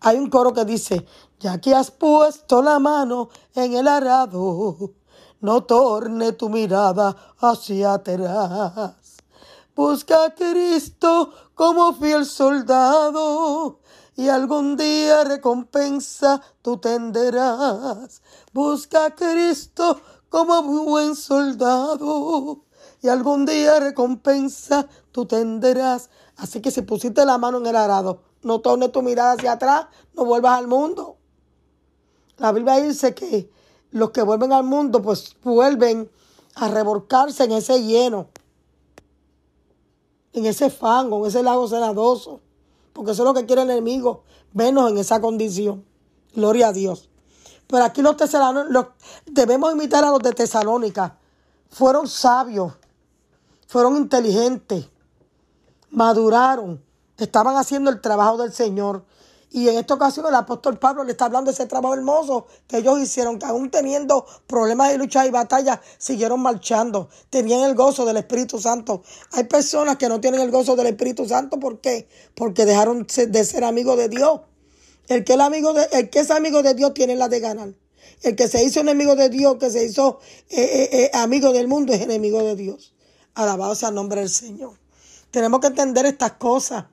Hay 0.00 0.16
un 0.16 0.28
coro 0.28 0.52
que 0.52 0.64
dice, 0.64 1.06
ya 1.38 1.60
que 1.60 1.74
has 1.74 1.90
puesto 1.90 2.62
la 2.62 2.78
mano 2.78 3.28
en 3.54 3.74
el 3.74 3.86
arado, 3.86 4.92
no 5.40 5.62
torne 5.64 6.32
tu 6.32 6.48
mirada 6.48 7.34
hacia 7.38 7.94
atrás. 7.94 8.94
Busca 9.74 10.24
a 10.24 10.34
Cristo 10.34 11.32
como 11.54 11.94
fiel 11.94 12.26
soldado 12.26 13.79
y 14.20 14.28
algún 14.28 14.76
día 14.76 15.24
recompensa 15.24 16.42
tú 16.60 16.76
tendrás. 16.76 18.20
Busca 18.52 19.06
a 19.06 19.14
Cristo 19.14 19.98
como 20.28 20.62
buen 20.62 21.16
soldado 21.16 22.66
y 23.00 23.08
algún 23.08 23.46
día 23.46 23.80
recompensa 23.80 24.86
tú 25.10 25.24
tendrás. 25.24 26.10
Así 26.36 26.60
que 26.60 26.70
si 26.70 26.82
pusiste 26.82 27.24
la 27.24 27.38
mano 27.38 27.56
en 27.60 27.66
el 27.68 27.76
arado, 27.76 28.20
no 28.42 28.60
tornes 28.60 28.92
tu 28.92 29.00
mirada 29.00 29.32
hacia 29.32 29.52
atrás, 29.52 29.86
no 30.12 30.26
vuelvas 30.26 30.58
al 30.58 30.68
mundo. 30.68 31.16
La 32.36 32.52
Biblia 32.52 32.76
dice 32.76 33.14
que 33.14 33.50
los 33.90 34.10
que 34.10 34.20
vuelven 34.20 34.52
al 34.52 34.64
mundo, 34.64 35.00
pues 35.00 35.34
vuelven 35.42 36.10
a 36.56 36.68
revolcarse 36.68 37.44
en 37.44 37.52
ese 37.52 37.82
lleno, 37.82 38.28
en 40.34 40.44
ese 40.44 40.68
fango, 40.68 41.20
en 41.20 41.28
ese 41.30 41.42
lago 41.42 41.66
cenadoso, 41.66 42.42
porque 42.92 43.12
eso 43.12 43.22
es 43.22 43.26
lo 43.26 43.34
que 43.34 43.46
quiere 43.46 43.62
el 43.62 43.70
enemigo, 43.70 44.24
vernos 44.52 44.90
en 44.90 44.98
esa 44.98 45.20
condición. 45.20 45.84
Gloria 46.34 46.68
a 46.68 46.72
Dios. 46.72 47.08
Pero 47.66 47.84
aquí 47.84 48.02
los 48.02 48.16
tesalónicos, 48.16 48.88
debemos 49.26 49.72
imitar 49.72 50.04
a 50.04 50.10
los 50.10 50.20
de 50.20 50.32
Tesalónica. 50.32 51.16
Fueron 51.68 52.08
sabios, 52.08 52.72
fueron 53.68 53.96
inteligentes, 53.96 54.88
maduraron, 55.90 56.82
estaban 57.16 57.56
haciendo 57.56 57.90
el 57.90 58.00
trabajo 58.00 58.38
del 58.38 58.52
Señor. 58.52 59.04
Y 59.52 59.68
en 59.68 59.78
esta 59.78 59.94
ocasión 59.94 60.26
el 60.26 60.34
apóstol 60.34 60.78
Pablo 60.78 61.02
le 61.02 61.12
está 61.12 61.24
hablando 61.24 61.50
de 61.50 61.54
ese 61.54 61.66
trabajo 61.66 61.94
hermoso 61.94 62.46
que 62.68 62.78
ellos 62.78 63.00
hicieron, 63.00 63.38
que 63.38 63.46
aún 63.46 63.70
teniendo 63.70 64.24
problemas 64.46 64.90
de 64.90 64.98
lucha 64.98 65.26
y 65.26 65.30
batalla, 65.30 65.80
siguieron 65.98 66.40
marchando. 66.40 67.08
Tenían 67.30 67.62
el 67.62 67.74
gozo 67.74 68.04
del 68.04 68.18
Espíritu 68.18 68.60
Santo. 68.60 69.02
Hay 69.32 69.44
personas 69.44 69.96
que 69.96 70.08
no 70.08 70.20
tienen 70.20 70.40
el 70.40 70.52
gozo 70.52 70.76
del 70.76 70.86
Espíritu 70.86 71.26
Santo. 71.26 71.58
¿Por 71.58 71.80
qué? 71.80 72.08
Porque 72.36 72.64
dejaron 72.64 73.06
de 73.06 73.44
ser 73.44 73.64
amigos 73.64 73.96
de 73.96 74.08
Dios. 74.08 74.40
El 75.08 75.24
que, 75.24 75.34
es 76.20 76.30
amigo 76.30 76.62
de 76.62 76.74
Dios 76.74 76.94
tiene 76.94 77.16
la 77.16 77.28
de 77.28 77.40
ganar. 77.40 77.70
El 78.22 78.36
que 78.36 78.46
se 78.46 78.62
hizo 78.62 78.78
enemigo 78.78 79.16
de 79.16 79.28
Dios, 79.28 79.56
que 79.58 79.68
se 79.68 79.84
hizo 79.84 80.20
eh, 80.48 80.60
eh, 80.60 80.88
eh, 80.92 81.10
amigo 81.14 81.52
del 81.52 81.66
mundo, 81.66 81.92
es 81.92 82.02
enemigo 82.02 82.44
de 82.44 82.54
Dios. 82.54 82.94
Alabado 83.34 83.74
sea 83.74 83.88
el 83.88 83.96
nombre 83.96 84.20
del 84.20 84.30
Señor. 84.30 84.78
Tenemos 85.32 85.58
que 85.58 85.66
entender 85.66 86.06
estas 86.06 86.34
cosas. 86.34 86.84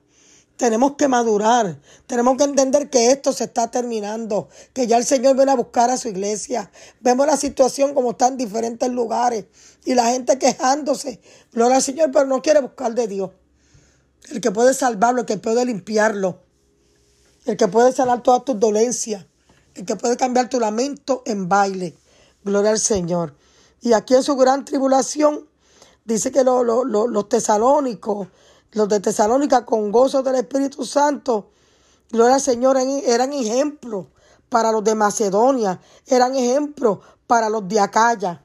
Tenemos 0.58 0.96
que 0.96 1.06
madurar. 1.06 1.78
Tenemos 2.08 2.36
que 2.36 2.42
entender 2.42 2.90
que 2.90 3.12
esto 3.12 3.32
se 3.32 3.44
está 3.44 3.70
terminando. 3.70 4.48
Que 4.72 4.88
ya 4.88 4.96
el 4.96 5.04
Señor 5.04 5.36
viene 5.36 5.52
a 5.52 5.54
buscar 5.54 5.88
a 5.88 5.96
su 5.96 6.08
iglesia. 6.08 6.72
Vemos 7.00 7.28
la 7.28 7.36
situación 7.36 7.94
como 7.94 8.10
está 8.10 8.26
en 8.26 8.36
diferentes 8.36 8.90
lugares. 8.90 9.44
Y 9.84 9.94
la 9.94 10.10
gente 10.10 10.36
quejándose. 10.36 11.20
Gloria 11.52 11.76
al 11.76 11.82
Señor, 11.82 12.10
pero 12.12 12.26
no 12.26 12.42
quiere 12.42 12.60
buscar 12.60 12.92
de 12.92 13.06
Dios. 13.06 13.30
El 14.30 14.40
que 14.40 14.50
puede 14.50 14.74
salvarlo, 14.74 15.20
el 15.20 15.26
que 15.26 15.38
puede 15.38 15.64
limpiarlo. 15.64 16.40
El 17.46 17.56
que 17.56 17.68
puede 17.68 17.92
sanar 17.92 18.24
todas 18.24 18.44
tus 18.44 18.58
dolencias. 18.58 19.26
El 19.76 19.86
que 19.86 19.94
puede 19.94 20.16
cambiar 20.16 20.48
tu 20.48 20.58
lamento 20.58 21.22
en 21.24 21.48
baile. 21.48 21.96
Gloria 22.42 22.72
al 22.72 22.80
Señor. 22.80 23.36
Y 23.80 23.92
aquí 23.92 24.16
en 24.16 24.24
su 24.24 24.34
gran 24.34 24.64
tribulación, 24.64 25.48
dice 26.04 26.32
que 26.32 26.42
los 26.42 27.28
tesalónicos 27.28 28.26
los 28.72 28.88
de 28.88 29.00
Tesalónica 29.00 29.64
con 29.64 29.90
gozo 29.90 30.22
del 30.22 30.36
Espíritu 30.36 30.84
Santo, 30.84 31.50
gloria 32.10 32.36
al 32.36 32.40
Señor, 32.40 32.76
eran 32.76 33.32
ejemplos 33.32 34.06
para 34.48 34.72
los 34.72 34.84
de 34.84 34.94
Macedonia, 34.94 35.80
eran 36.06 36.34
ejemplos 36.34 36.98
para 37.26 37.48
los 37.48 37.68
de 37.68 37.80
Acaya. 37.80 38.44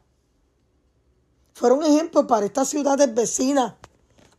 Fueron 1.53 1.83
ejemplos 1.83 2.25
para 2.25 2.45
estas 2.45 2.69
ciudades 2.69 3.13
vecinas, 3.13 3.73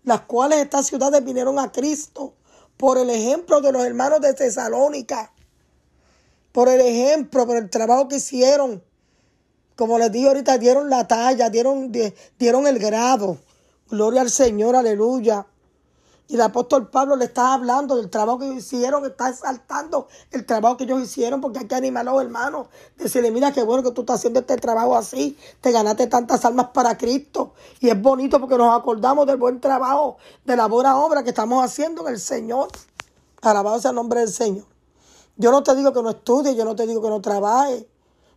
las 0.05 0.23
cuales 0.23 0.59
estas 0.59 0.87
ciudades 0.87 1.25
vinieron 1.25 1.59
a 1.59 1.71
Cristo 1.71 2.35
por 2.77 2.99
el 2.99 3.09
ejemplo 3.09 3.61
de 3.61 3.73
los 3.73 3.85
hermanos 3.85 4.21
de 4.21 4.35
Tesalónica, 4.35 5.33
por 6.53 6.69
el 6.69 6.81
ejemplo, 6.81 7.47
por 7.47 7.57
el 7.57 7.71
trabajo 7.71 8.09
que 8.09 8.17
hicieron. 8.17 8.83
Como 9.77 9.99
les 9.99 10.13
dije 10.13 10.29
ahorita, 10.29 10.59
dieron 10.59 10.89
la 10.89 11.09
talla, 11.09 11.51
dieron, 11.51 11.91
dieron 12.39 12.67
el 12.67 12.79
grado. 12.79 13.39
Gloria 13.89 14.21
al 14.21 14.31
Señor, 14.31 14.77
aleluya. 14.77 15.47
Y 16.27 16.37
el 16.37 16.41
apóstol 16.41 16.89
Pablo 16.89 17.17
le 17.17 17.27
está 17.27 17.53
hablando 17.53 17.97
del 17.97 18.09
trabajo 18.09 18.39
que 18.39 18.47
ellos 18.47 18.65
hicieron, 18.65 19.05
está 19.05 19.29
exaltando 19.29 20.09
el 20.31 20.47
trabajo 20.47 20.79
que 20.79 20.85
ellos 20.85 21.03
hicieron, 21.03 21.43
porque 21.43 21.59
hay 21.59 21.67
que 21.67 21.75
animar 21.75 22.09
a 22.09 22.13
los 22.13 22.23
hermanos. 22.23 22.69
Decirle, 22.97 23.31
mira 23.31 23.53
qué 23.53 23.63
bueno 23.63 23.83
que 23.83 23.91
tú 23.91 24.01
estás 24.01 24.21
haciendo 24.21 24.41
este 24.41 24.57
trabajo 24.57 24.97
así, 24.97 25.37
te 25.61 25.71
ganaste 25.71 26.07
tantas 26.07 26.43
almas 26.47 26.69
para 26.73 26.97
Cristo. 26.97 27.53
Y 27.79 27.91
es 27.91 28.01
bonito 28.01 28.41
porque 28.41 28.57
nos 28.57 28.75
acordamos 28.75 29.27
del 29.27 29.37
buen 29.37 29.61
trabajo, 29.61 30.17
de 30.47 30.57
la 30.57 30.67
buena 30.67 30.99
obra 30.99 31.23
que 31.23 31.29
estamos 31.29 31.63
haciendo 31.63 32.09
en 32.09 32.15
el 32.15 32.21
Señor. 32.21 32.69
Alabado 33.43 33.79
sea 33.79 33.91
el 33.91 33.97
nombre 33.97 34.21
del 34.21 34.31
Señor. 34.31 34.65
Yo 35.37 35.51
no 35.51 35.63
te 35.63 35.75
digo 35.75 35.93
que 35.93 36.03
no 36.03 36.09
estudies, 36.09 36.57
yo 36.57 36.65
no 36.65 36.75
te 36.75 36.87
digo 36.87 37.03
que 37.03 37.11
no 37.11 37.21
trabajes. 37.21 37.85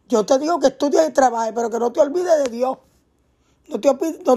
Yo 0.10 0.26
te 0.26 0.38
digo 0.40 0.60
que 0.60 0.68
estudies 0.68 1.08
y 1.08 1.14
trabajes, 1.14 1.54
pero 1.56 1.70
que 1.70 1.80
no 1.80 1.94
te 1.94 2.02
olvides 2.02 2.44
de 2.44 2.50
Dios. 2.50 2.78
No 3.70 3.80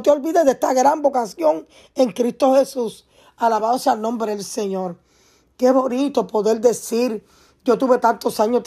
te 0.02 0.11
olvides 0.11 0.45
de 0.45 0.52
esta 0.52 0.73
gran 0.73 1.02
vocación 1.02 1.66
en 1.97 2.12
Cristo 2.12 2.54
Jesús 2.54 3.07
Alabado 3.41 3.79
sea 3.79 3.95
el 3.95 4.03
nombre 4.03 4.37
del 4.37 4.45
Señor. 4.45 4.99
Qué 5.57 5.73
bonito 5.73 6.27
poder 6.27 6.61
decir. 6.61 7.25
Yo 7.65 7.79
tuve 7.79 7.97
tantos 7.97 8.39
años 8.39 8.63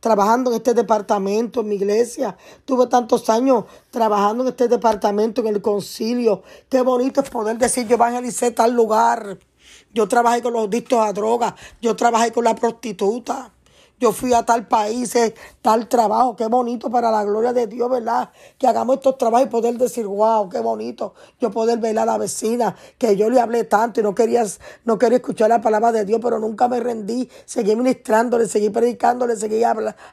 trabajando 0.00 0.50
en 0.50 0.56
este 0.56 0.72
departamento, 0.72 1.60
en 1.60 1.68
mi 1.68 1.74
iglesia. 1.74 2.36
Tuve 2.64 2.86
tantos 2.86 3.28
años 3.28 3.64
trabajando 3.90 4.44
en 4.44 4.48
este 4.48 4.66
departamento, 4.66 5.42
en 5.42 5.48
el 5.48 5.60
concilio. 5.60 6.42
Qué 6.70 6.80
bonito 6.80 7.20
es 7.20 7.28
poder 7.28 7.58
decir, 7.58 7.86
yo 7.86 7.96
evangelicé 7.96 8.50
tal 8.50 8.72
lugar. 8.72 9.38
Yo 9.92 10.08
trabajé 10.08 10.42
con 10.42 10.54
los 10.54 10.68
adictos 10.68 11.00
a 11.00 11.12
drogas. 11.12 11.52
Yo 11.82 11.94
trabajé 11.94 12.32
con 12.32 12.44
la 12.44 12.54
prostituta 12.54 13.52
yo 13.98 14.12
fui 14.12 14.32
a 14.32 14.44
tal 14.44 14.68
país, 14.68 15.16
tal 15.60 15.88
trabajo, 15.88 16.36
qué 16.36 16.46
bonito 16.46 16.90
para 16.90 17.10
la 17.10 17.24
gloria 17.24 17.52
de 17.52 17.66
Dios, 17.66 17.90
¿verdad? 17.90 18.30
Que 18.56 18.66
hagamos 18.66 18.96
estos 18.96 19.18
trabajos 19.18 19.48
y 19.48 19.50
poder 19.50 19.76
decir, 19.76 20.06
wow, 20.06 20.48
qué 20.48 20.60
bonito, 20.60 21.14
yo 21.40 21.50
poder 21.50 21.78
ver 21.78 21.98
a 21.98 22.06
la 22.06 22.16
vecina, 22.16 22.76
que 22.96 23.16
yo 23.16 23.28
le 23.28 23.40
hablé 23.40 23.64
tanto 23.64 24.00
y 24.00 24.02
no 24.02 24.14
quería, 24.14 24.44
no 24.84 24.98
quería 24.98 25.16
escuchar 25.16 25.48
la 25.48 25.60
palabra 25.60 25.90
de 25.90 26.04
Dios, 26.04 26.20
pero 26.22 26.38
nunca 26.38 26.68
me 26.68 26.78
rendí, 26.78 27.28
seguí 27.44 27.74
ministrándole, 27.74 28.46
seguí 28.46 28.70
predicándole, 28.70 29.36
seguí 29.36 29.62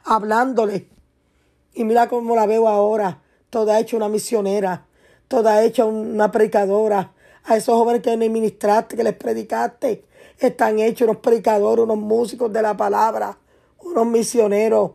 hablándole. 0.04 0.90
Y 1.74 1.84
mira 1.84 2.08
cómo 2.08 2.36
la 2.36 2.48
veo 2.48 2.68
ahora, 2.68 3.22
toda 3.50 3.80
hecha 3.80 3.98
una 3.98 4.10
misionera, 4.10 4.88
toda 5.28 5.64
hecha 5.64 5.86
una 5.86 6.32
predicadora. 6.32 7.12
A 7.48 7.58
esos 7.58 7.76
jóvenes 7.76 8.02
que 8.02 8.18
me 8.18 8.28
ministraste, 8.28 8.96
que 8.96 9.04
les 9.04 9.14
predicaste, 9.14 10.04
están 10.40 10.80
hechos 10.80 11.08
unos 11.08 11.22
predicadores, 11.22 11.84
unos 11.84 11.98
músicos 11.98 12.52
de 12.52 12.60
la 12.64 12.76
palabra 12.76 13.38
unos 13.86 14.06
misioneros. 14.08 14.92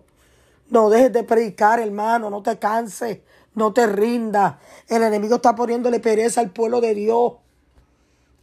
No 0.68 0.90
dejes 0.90 1.12
de 1.12 1.24
predicar, 1.24 1.80
hermano, 1.80 2.30
no 2.30 2.42
te 2.42 2.58
canses, 2.58 3.20
no 3.54 3.72
te 3.72 3.86
rindas. 3.86 4.56
El 4.88 5.02
enemigo 5.02 5.36
está 5.36 5.54
poniéndole 5.54 6.00
pereza 6.00 6.40
al 6.40 6.50
pueblo 6.50 6.80
de 6.80 6.94
Dios. 6.94 7.34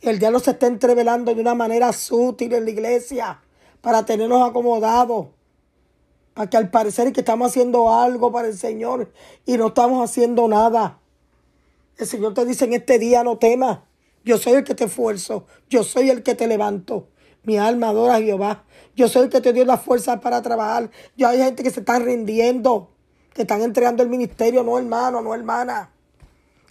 El 0.02 0.20
diablo 0.20 0.40
se 0.40 0.52
está 0.52 0.68
entrevelando 0.68 1.34
de 1.34 1.42
una 1.42 1.56
manera 1.56 1.92
sutil 1.94 2.54
en 2.54 2.66
la 2.66 2.72
iglesia 2.72 3.42
para 3.82 4.06
tenernos 4.06 4.48
acomodados. 4.48 5.28
Para 6.34 6.50
que 6.50 6.58
al 6.58 6.70
parecer 6.70 7.12
que 7.14 7.22
estamos 7.22 7.50
haciendo 7.50 7.94
algo 7.94 8.32
para 8.32 8.48
el 8.48 8.58
Señor 8.58 9.12
y 9.46 9.58
no 9.58 9.68
estamos 9.68 10.08
haciendo 10.08 10.48
nada. 10.48 11.00
El 11.98 12.06
Señor 12.06 12.34
te 12.34 12.46
dice 12.46 12.66
en 12.66 12.74
este 12.74 13.00
día 13.00 13.24
no 13.24 13.38
temas. 13.38 13.80
Yo 14.24 14.38
soy 14.38 14.54
el 14.54 14.64
que 14.64 14.76
te 14.76 14.84
esfuerzo. 14.84 15.46
Yo 15.70 15.84
soy 15.84 16.10
el 16.10 16.22
que 16.22 16.36
te 16.36 16.46
levanto. 16.46 17.08
Mi 17.48 17.58
alma 17.58 17.88
adora 17.88 18.16
a 18.16 18.22
Jehová. 18.22 18.66
Yo 18.94 19.08
soy 19.08 19.24
el 19.24 19.30
que 19.30 19.40
te 19.40 19.54
dio 19.54 19.64
la 19.64 19.78
fuerza 19.78 20.20
para 20.20 20.42
trabajar. 20.42 20.92
Yo 21.16 21.30
hay 21.30 21.38
gente 21.38 21.64
que 21.64 21.70
se 21.70 21.80
está 21.80 21.98
rindiendo, 21.98 22.90
que 23.34 23.44
están 23.44 23.62
entregando 23.62 24.04
el 24.04 24.10
ministerio, 24.10 24.64
no 24.64 24.78
hermano, 24.78 25.22
no 25.22 25.34
hermana. 25.34 25.90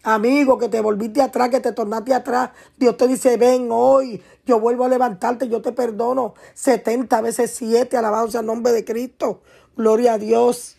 Amigo, 0.03 0.59
que 0.59 0.69
te 0.69 0.83
volviste 0.83 1.23
atrás, 1.23 1.49
que 1.49 1.61
te 1.61 1.73
tornaste 1.73 2.13
atrás. 2.13 2.51
Dios 2.77 2.95
te 2.99 3.09
dice, 3.09 3.39
ven 3.39 3.69
hoy, 3.71 4.23
yo 4.45 4.61
vuelvo 4.61 4.85
a 4.85 4.89
levantarte, 4.89 5.49
yo 5.49 5.63
te 5.63 5.73
perdono. 5.73 6.35
70 6.53 7.23
veces 7.23 7.53
7, 7.53 7.97
alabado 7.97 8.31
sea 8.31 8.43
nombre 8.43 8.75
de 8.75 8.85
Cristo. 8.85 9.41
Gloria 9.79 10.13
a 10.13 10.19
Dios. 10.19 10.77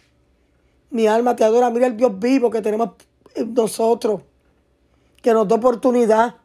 Mi 0.91 1.07
alma 1.07 1.35
te 1.35 1.43
adora. 1.43 1.71
Mira 1.71 1.87
el 1.87 1.97
Dios 1.97 2.19
vivo 2.19 2.51
que 2.51 2.61
tenemos 2.61 2.91
nosotros, 3.47 4.21
que 5.23 5.33
nos 5.33 5.47
da 5.47 5.55
oportunidad. 5.55 6.35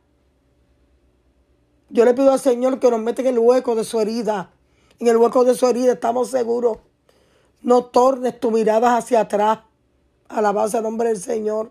Yo 1.92 2.06
le 2.06 2.14
pido 2.14 2.32
al 2.32 2.40
Señor 2.40 2.80
que 2.80 2.90
nos 2.90 3.00
meta 3.00 3.20
en 3.20 3.28
el 3.28 3.38
hueco 3.38 3.74
de 3.74 3.84
su 3.84 4.00
herida. 4.00 4.50
En 4.98 5.08
el 5.08 5.18
hueco 5.18 5.44
de 5.44 5.54
su 5.54 5.66
herida 5.66 5.92
estamos 5.92 6.30
seguros. 6.30 6.78
No 7.60 7.84
tornes 7.84 8.40
tu 8.40 8.50
mirada 8.50 8.96
hacia 8.96 9.20
atrás. 9.20 9.58
Alabado 10.26 10.78
el 10.78 10.84
nombre 10.84 11.08
del 11.08 11.18
Señor. 11.18 11.70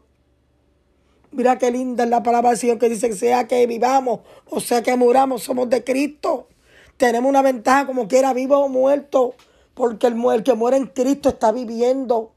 Mira 1.32 1.58
qué 1.58 1.72
linda 1.72 2.04
es 2.04 2.10
la 2.12 2.22
palabra 2.22 2.51
del 2.51 2.60
Señor 2.60 2.78
que 2.78 2.88
dice 2.88 3.12
sea 3.13 3.48
que 3.48 3.66
vivamos 3.66 4.20
o 4.48 4.60
sea 4.60 4.84
que 4.84 4.96
muramos, 4.96 5.42
somos 5.42 5.68
de 5.72 5.84
Cristo. 5.84 6.50
Tenemos 6.98 7.28
una 7.28 7.42
ventaja 7.42 7.88
como 7.88 8.08
quiera, 8.08 8.32
vivo 8.32 8.60
o 8.60 8.70
muerto, 8.70 9.34
porque 9.74 10.06
el, 10.06 10.24
el 10.24 10.44
que 10.44 10.54
muere 10.54 10.78
en 10.78 10.86
Cristo 10.86 11.30
está 11.30 11.51
viviendo. 11.51 12.34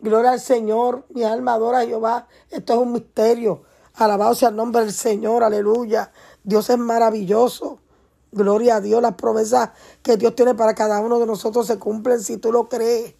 Gloria 0.00 0.32
al 0.32 0.40
Señor, 0.40 1.04
mi 1.10 1.22
alma 1.22 1.52
adora 1.52 1.80
a 1.80 1.86
Jehová. 1.86 2.26
Esto 2.50 2.72
es 2.72 2.78
un 2.80 2.92
misterio. 2.92 3.62
Alabado 3.94 4.34
sea 4.34 4.48
el 4.48 4.56
nombre 4.56 4.82
del 4.82 4.92
Señor, 4.92 5.44
aleluya. 5.44 6.10
Dios 6.48 6.70
es 6.70 6.78
maravilloso. 6.78 7.78
Gloria 8.32 8.76
a 8.76 8.80
Dios, 8.80 9.02
las 9.02 9.16
promesas 9.16 9.70
que 10.02 10.16
Dios 10.16 10.34
tiene 10.34 10.54
para 10.54 10.74
cada 10.74 10.98
uno 11.00 11.18
de 11.18 11.26
nosotros 11.26 11.66
se 11.66 11.78
cumplen 11.78 12.22
si 12.22 12.38
tú 12.38 12.50
lo 12.50 12.70
crees. 12.70 13.14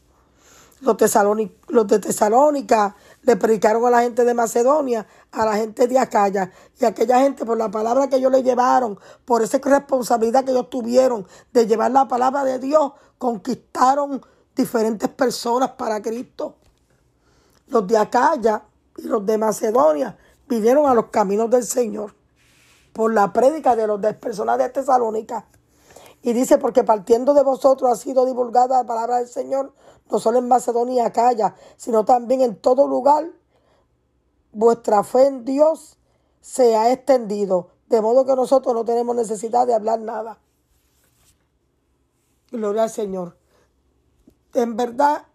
Los, 0.81 0.97
de 0.97 1.99
Tesalónica 1.99 2.97
le 3.23 3.37
predicaron 3.37 3.85
a 3.85 3.91
la 3.91 4.01
gente 4.01 4.25
de 4.25 4.33
Macedonia, 4.33 5.07
a 5.33 5.45
la 5.45 5.57
gente 5.57 5.87
de 5.87 5.99
Acaya, 5.99 6.51
y 6.81 6.87
aquella 6.87 7.21
gente 7.21 7.45
por 7.45 7.59
la 7.59 7.71
palabra 7.71 8.09
que 8.09 8.17
ellos 8.17 8.33
le 8.33 8.43
llevaron, 8.43 8.99
por 9.27 9.43
esa 9.43 9.59
responsabilidad 9.59 10.45
que 10.45 10.53
ellos 10.53 10.71
tuvieron 10.71 11.27
de 11.53 11.67
llevar 11.67 11.91
la 11.91 12.09
palabra 12.09 12.45
de 12.45 12.59
Dios, 12.59 12.93
conquistaron 13.19 14.23
diferentes 14.57 15.11
personas 15.11 15.73
para 15.73 16.01
Cristo. 16.01 16.55
Los 17.67 17.87
de 17.87 17.99
Acaya 17.99 18.63
y 18.97 19.03
los 19.03 19.27
de 19.27 19.37
Macedonia 19.37 20.17
vinieron 20.49 20.87
a 20.87 20.95
los 20.95 21.07
caminos 21.07 21.51
del 21.51 21.65
Señor 21.65 22.18
por 22.93 23.13
la 23.13 23.33
prédica 23.33 23.77
de 23.77 23.87
los 23.87 24.01
personas 24.17 24.59
de 24.59 24.69
Tesalónica. 24.69 25.47
Y 26.23 26.33
dice, 26.33 26.59
porque 26.59 26.85
partiendo 26.85 27.35
de 27.35 27.43
vosotros 27.43 27.91
ha 27.91 27.97
sido 27.97 28.27
divulgada 28.27 28.79
la 28.79 28.87
palabra 28.87 29.19
del 29.19 29.29
Señor, 29.29 29.73
no 30.11 30.19
solo 30.19 30.39
en 30.39 30.49
Macedonia 30.49 31.03
y 31.03 31.07
Acaya, 31.07 31.55
sino 31.77 32.05
también 32.05 32.41
en 32.41 32.57
todo 32.57 32.87
lugar. 32.87 33.31
Vuestra 34.53 35.05
fe 35.05 35.27
en 35.27 35.45
Dios 35.45 35.97
se 36.41 36.75
ha 36.75 36.93
extendido, 36.93 37.69
de 37.89 38.01
modo 38.01 38.25
que 38.25 38.35
nosotros 38.35 38.75
no 38.75 38.85
tenemos 38.85 39.15
necesidad 39.15 39.67
de 39.67 39.75
hablar 39.75 40.01
nada. 40.01 40.39
Gloria 42.51 42.85
al 42.85 42.91
Señor. 42.91 43.37
En 44.55 44.77
verdad, 44.77 45.27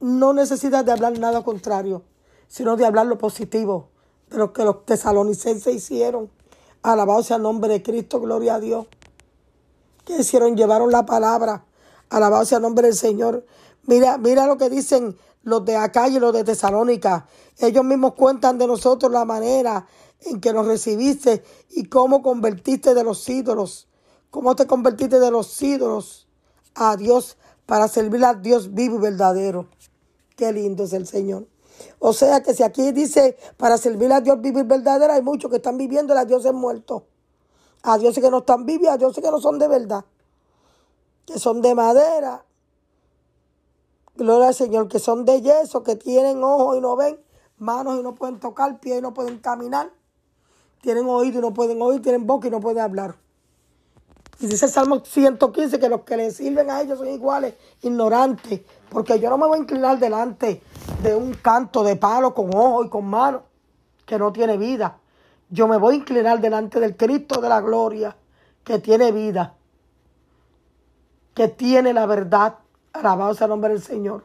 no 0.00 0.32
necesitas 0.32 0.84
de 0.84 0.92
hablar 0.92 1.18
nada 1.18 1.44
contrario, 1.44 2.02
sino 2.48 2.76
de 2.76 2.86
hablar 2.86 3.06
lo 3.06 3.18
positivo 3.18 3.90
de 4.32 4.38
lo 4.38 4.52
que 4.52 4.64
los 4.64 4.84
tesalonicenses 4.84 5.74
hicieron. 5.74 6.30
Alabado 6.82 7.22
sea 7.22 7.36
el 7.36 7.42
nombre 7.42 7.72
de 7.72 7.82
Cristo, 7.82 8.20
gloria 8.20 8.56
a 8.56 8.60
Dios. 8.60 8.86
¿Qué 10.04 10.18
hicieron? 10.18 10.56
Llevaron 10.56 10.90
la 10.90 11.06
palabra. 11.06 11.64
Alabado 12.10 12.44
sea 12.44 12.58
el 12.58 12.62
nombre 12.62 12.88
del 12.88 12.96
Señor. 12.96 13.46
Mira, 13.86 14.18
mira 14.18 14.46
lo 14.46 14.58
que 14.58 14.68
dicen 14.68 15.16
los 15.44 15.64
de 15.64 15.76
acá 15.76 16.08
y 16.08 16.18
los 16.18 16.32
de 16.32 16.42
Tesalónica. 16.42 17.26
Ellos 17.58 17.84
mismos 17.84 18.14
cuentan 18.14 18.58
de 18.58 18.66
nosotros 18.66 19.12
la 19.12 19.24
manera 19.24 19.86
en 20.20 20.40
que 20.40 20.52
nos 20.52 20.66
recibiste 20.66 21.44
y 21.70 21.84
cómo 21.84 22.20
convertiste 22.20 22.94
de 22.94 23.04
los 23.04 23.28
ídolos. 23.28 23.88
Cómo 24.30 24.56
te 24.56 24.66
convertiste 24.66 25.20
de 25.20 25.30
los 25.30 25.60
ídolos 25.62 26.26
a 26.74 26.96
Dios 26.96 27.36
para 27.66 27.86
servir 27.86 28.24
a 28.24 28.34
Dios 28.34 28.74
vivo 28.74 28.96
y 28.96 29.00
verdadero. 29.00 29.68
Qué 30.36 30.52
lindo 30.52 30.84
es 30.84 30.92
el 30.92 31.06
Señor. 31.06 31.46
O 31.98 32.12
sea 32.12 32.42
que 32.42 32.54
si 32.54 32.62
aquí 32.62 32.92
dice 32.92 33.36
para 33.56 33.78
servir 33.78 34.12
a 34.12 34.20
Dios 34.20 34.40
vivo 34.40 34.60
y 34.60 34.64
verdadero, 34.64 35.12
hay 35.12 35.22
muchos 35.22 35.50
que 35.50 35.56
están 35.56 35.76
viviendo 35.76 36.16
a 36.16 36.24
Dios 36.24 36.44
es 36.44 36.52
muerto. 36.52 37.06
A 37.82 37.98
Dios 37.98 38.14
que 38.14 38.30
no 38.30 38.38
están 38.38 38.64
vivos, 38.66 38.88
a 38.88 38.96
Dios 38.96 39.14
que 39.14 39.30
no 39.30 39.40
son 39.40 39.58
de 39.58 39.68
verdad. 39.68 40.04
Que 41.26 41.38
son 41.38 41.62
de 41.62 41.74
madera. 41.74 42.44
Gloria 44.14 44.48
al 44.48 44.54
Señor, 44.54 44.88
que 44.88 44.98
son 44.98 45.24
de 45.24 45.40
yeso, 45.40 45.82
que 45.82 45.96
tienen 45.96 46.44
ojos 46.44 46.76
y 46.76 46.80
no 46.80 46.96
ven, 46.96 47.18
manos 47.58 47.98
y 47.98 48.02
no 48.02 48.14
pueden 48.14 48.38
tocar, 48.40 48.78
pies 48.78 48.98
y 48.98 49.02
no 49.02 49.14
pueden 49.14 49.38
caminar. 49.38 49.90
Tienen 50.82 51.06
oído 51.06 51.38
y 51.38 51.42
no 51.42 51.54
pueden 51.54 51.80
oír, 51.80 52.02
tienen 52.02 52.26
boca 52.26 52.48
y 52.48 52.50
no 52.50 52.60
pueden 52.60 52.80
hablar. 52.80 53.21
Y 54.42 54.48
dice 54.48 54.66
el 54.66 54.72
Salmo 54.72 55.04
115 55.04 55.78
que 55.78 55.88
los 55.88 56.00
que 56.00 56.16
le 56.16 56.32
sirven 56.32 56.68
a 56.68 56.80
ellos 56.80 56.98
son 56.98 57.06
iguales, 57.06 57.54
ignorantes, 57.80 58.62
porque 58.90 59.20
yo 59.20 59.30
no 59.30 59.38
me 59.38 59.46
voy 59.46 59.58
a 59.58 59.60
inclinar 59.60 60.00
delante 60.00 60.60
de 61.00 61.14
un 61.14 61.32
canto 61.34 61.84
de 61.84 61.94
palo 61.94 62.34
con 62.34 62.52
ojos 62.52 62.86
y 62.86 62.88
con 62.88 63.06
manos 63.06 63.42
que 64.04 64.18
no 64.18 64.32
tiene 64.32 64.56
vida. 64.56 64.98
Yo 65.48 65.68
me 65.68 65.76
voy 65.76 65.94
a 65.94 65.98
inclinar 65.98 66.40
delante 66.40 66.80
del 66.80 66.96
Cristo 66.96 67.40
de 67.40 67.48
la 67.48 67.60
gloria 67.60 68.16
que 68.64 68.80
tiene 68.80 69.12
vida, 69.12 69.54
que 71.34 71.46
tiene 71.46 71.92
la 71.92 72.06
verdad. 72.06 72.56
Alabado 72.94 73.34
sea 73.34 73.44
el 73.44 73.50
nombre 73.50 73.70
del 73.70 73.82
Señor, 73.82 74.24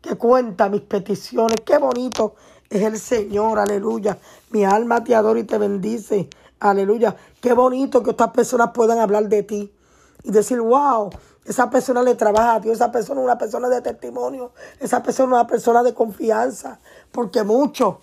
que 0.00 0.16
cuenta 0.16 0.68
mis 0.70 0.82
peticiones. 0.82 1.58
Qué 1.64 1.78
bonito 1.78 2.34
es 2.68 2.82
el 2.82 2.98
Señor, 2.98 3.60
aleluya. 3.60 4.18
Mi 4.50 4.64
alma 4.64 5.04
te 5.04 5.14
adora 5.14 5.38
y 5.38 5.44
te 5.44 5.56
bendice. 5.56 6.28
Aleluya. 6.62 7.16
Qué 7.40 7.54
bonito 7.54 8.04
que 8.04 8.12
estas 8.12 8.30
personas 8.30 8.70
puedan 8.72 9.00
hablar 9.00 9.28
de 9.28 9.42
ti 9.42 9.74
y 10.22 10.30
decir, 10.30 10.60
wow, 10.60 11.10
esa 11.44 11.68
persona 11.68 12.04
le 12.04 12.14
trabaja 12.14 12.54
a 12.54 12.60
Dios, 12.60 12.76
esa 12.76 12.92
persona 12.92 13.20
es 13.20 13.24
una 13.24 13.36
persona 13.36 13.68
de 13.68 13.80
testimonio, 13.80 14.52
esa 14.78 15.02
persona 15.02 15.26
es 15.26 15.40
una 15.40 15.46
persona 15.48 15.82
de 15.82 15.92
confianza, 15.92 16.78
porque 17.10 17.42
muchos, 17.42 17.96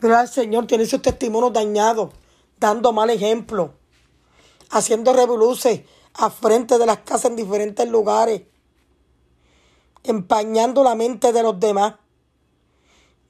gracias 0.00 0.34
Señor, 0.34 0.68
tienen 0.68 0.86
sus 0.86 1.02
testimonios 1.02 1.52
dañados, 1.52 2.10
dando 2.60 2.92
mal 2.92 3.10
ejemplo, 3.10 3.72
haciendo 4.70 5.12
revoluciones 5.12 5.80
a 6.14 6.30
frente 6.30 6.78
de 6.78 6.86
las 6.86 6.98
casas 6.98 7.24
en 7.24 7.34
diferentes 7.34 7.90
lugares, 7.90 8.42
empañando 10.04 10.84
la 10.84 10.94
mente 10.94 11.32
de 11.32 11.42
los 11.42 11.58
demás. 11.58 11.94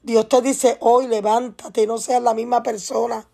Dios 0.03 0.29
te 0.29 0.39
dice 0.43 0.77
hoy, 0.81 1.07
levántate 1.07 1.81
y 1.81 1.87
no 1.87 1.97
seas 1.97 2.21
la 2.21 2.35
misma 2.35 2.61
persona 2.61 3.27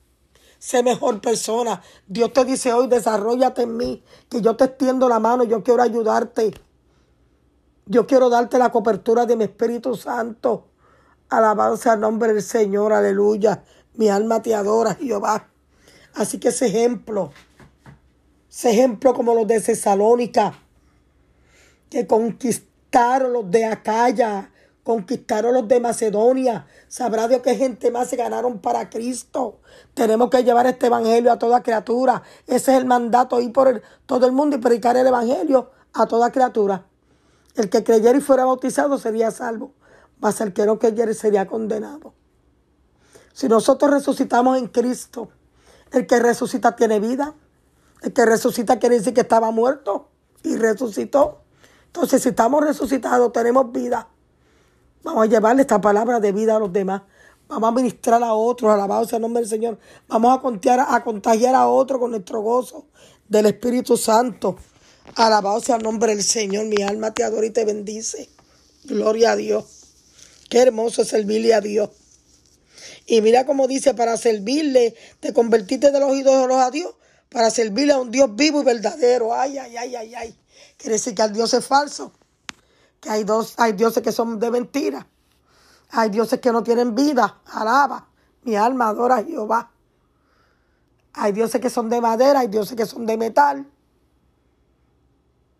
sé 0.63 0.81
mejor 0.81 1.19
persona. 1.19 1.81
Dios 2.07 2.31
te 2.31 2.45
dice 2.45 2.71
hoy, 2.71 2.87
desarrollate 2.87 3.63
en 3.63 3.75
mí, 3.75 4.01
que 4.29 4.41
yo 4.41 4.55
te 4.55 4.63
extiendo 4.63 5.09
la 5.09 5.19
mano, 5.19 5.43
yo 5.43 5.61
quiero 5.61 5.83
ayudarte. 5.83 6.53
Yo 7.85 8.07
quiero 8.07 8.29
darte 8.29 8.57
la 8.57 8.71
cobertura 8.71 9.25
de 9.25 9.35
mi 9.35 9.43
Espíritu 9.43 9.97
Santo. 9.97 10.67
Alabanza 11.27 11.91
al 11.91 11.99
nombre 11.99 12.31
del 12.31 12.41
Señor, 12.41 12.93
aleluya. 12.93 13.61
Mi 13.95 14.07
alma 14.07 14.41
te 14.41 14.55
adora, 14.55 14.95
Jehová. 14.95 15.49
Así 16.13 16.39
que 16.39 16.47
ese 16.47 16.67
ejemplo, 16.67 17.33
ese 18.49 18.71
ejemplo 18.71 19.13
como 19.13 19.35
los 19.35 19.45
de 19.45 19.59
Tesalónica, 19.59 20.53
que 21.89 22.07
conquistaron 22.07 23.33
los 23.33 23.51
de 23.51 23.65
Acaya, 23.65 24.52
conquistaron 24.83 25.53
los 25.53 25.67
de 25.67 25.79
Macedonia. 25.79 26.67
Sabrá 26.87 27.27
Dios 27.27 27.41
qué 27.41 27.55
gente 27.55 27.91
más 27.91 28.09
se 28.09 28.15
ganaron 28.15 28.59
para 28.59 28.89
Cristo. 28.89 29.59
Tenemos 29.93 30.29
que 30.29 30.43
llevar 30.43 30.67
este 30.67 30.87
evangelio 30.87 31.31
a 31.31 31.39
toda 31.39 31.63
criatura. 31.63 32.21
Ese 32.45 32.71
es 32.71 32.77
el 32.77 32.85
mandato, 32.85 33.39
ir 33.41 33.53
por 33.53 33.81
todo 34.05 34.25
el 34.25 34.31
mundo 34.31 34.57
y 34.57 34.59
predicar 34.59 34.97
el 34.97 35.07
evangelio 35.07 35.71
a 35.93 36.05
toda 36.05 36.31
criatura. 36.31 36.85
El 37.55 37.69
que 37.69 37.83
creyera 37.83 38.17
y 38.17 38.21
fuera 38.21 38.45
bautizado 38.45 38.97
sería 38.97 39.31
salvo, 39.31 39.73
mas 40.19 40.41
el 40.41 40.53
que 40.53 40.65
no 40.65 40.79
creyera 40.79 41.13
sería 41.13 41.47
condenado. 41.47 42.13
Si 43.33 43.47
nosotros 43.47 43.91
resucitamos 43.91 44.57
en 44.57 44.67
Cristo, 44.67 45.29
el 45.91 46.07
que 46.07 46.19
resucita 46.19 46.75
tiene 46.75 46.99
vida. 46.99 47.33
El 48.01 48.11
que 48.11 48.25
resucita 48.25 48.79
quiere 48.79 48.97
decir 48.97 49.13
que 49.13 49.21
estaba 49.21 49.51
muerto 49.51 50.09
y 50.43 50.57
resucitó. 50.57 51.43
Entonces, 51.85 52.23
si 52.23 52.29
estamos 52.29 52.63
resucitados, 52.63 53.31
tenemos 53.31 53.71
vida. 53.71 54.09
Vamos 55.03 55.23
a 55.23 55.29
llevarle 55.29 55.63
esta 55.63 55.81
palabra 55.81 56.21
de 56.21 56.31
vida 56.31 56.55
a 56.55 56.59
los 56.59 56.71
demás. 56.71 57.01
Vamos 57.49 57.67
a 57.67 57.71
ministrar 57.73 58.23
a 58.23 58.33
otros, 58.33 58.71
alabado 58.71 59.05
sea 59.05 59.17
el 59.17 59.21
nombre 59.21 59.41
del 59.41 59.49
Señor. 59.49 59.77
Vamos 60.07 60.37
a 60.37 60.41
contagiar, 60.41 60.85
a 60.87 61.03
contagiar 61.03 61.55
a 61.55 61.67
otros 61.67 61.99
con 61.99 62.11
nuestro 62.11 62.41
gozo 62.41 62.87
del 63.27 63.47
Espíritu 63.47 63.97
Santo. 63.97 64.55
Alabado 65.15 65.59
sea 65.59 65.75
el 65.75 65.83
nombre 65.83 66.15
del 66.15 66.23
Señor. 66.23 66.67
Mi 66.67 66.81
alma 66.83 67.13
te 67.13 67.23
adora 67.23 67.45
y 67.45 67.49
te 67.49 67.65
bendice. 67.65 68.29
Gloria 68.85 69.33
a 69.33 69.35
Dios. 69.35 69.65
Qué 70.49 70.59
hermoso 70.59 71.03
servirle 71.03 71.53
a 71.53 71.59
Dios. 71.59 71.89
Y 73.05 73.19
mira 73.19 73.45
cómo 73.45 73.67
dice, 73.67 73.93
para 73.93 74.15
servirle, 74.15 74.95
te 75.19 75.33
convertiste 75.33 75.91
de 75.91 75.99
los 75.99 76.15
ídolos 76.15 76.57
a 76.57 76.71
Dios, 76.71 76.95
para 77.29 77.49
servirle 77.49 77.91
a 77.91 77.99
un 77.99 78.09
Dios 78.09 78.33
vivo 78.35 78.61
y 78.61 78.63
verdadero. 78.63 79.33
Ay, 79.33 79.57
ay, 79.57 79.75
ay, 79.75 79.95
ay, 79.95 80.15
ay. 80.15 80.35
Quiere 80.77 80.93
decir 80.93 81.13
que 81.13 81.23
el 81.23 81.33
Dios 81.33 81.53
es 81.53 81.65
falso 81.65 82.13
que 83.03 83.09
hay, 83.09 83.25
dos, 83.25 83.55
hay 83.57 83.73
dioses 83.73 84.01
que 84.01 84.13
son 84.13 84.39
de 84.39 84.49
mentira. 84.49 85.05
Hay 85.91 86.09
dioses 86.09 86.39
que 86.39 86.53
no 86.53 86.63
tienen 86.63 86.95
vida. 86.95 87.41
Alaba. 87.51 88.07
Mi 88.43 88.55
alma 88.55 88.87
adora 88.87 89.17
a 89.17 89.23
Jehová. 89.23 89.69
Hay 91.13 91.33
dioses 91.33 91.59
que 91.59 91.69
son 91.69 91.89
de 91.89 91.99
madera, 91.99 92.39
hay 92.39 92.47
dioses 92.47 92.77
que 92.77 92.85
son 92.85 93.05
de 93.05 93.17
metal. 93.17 93.69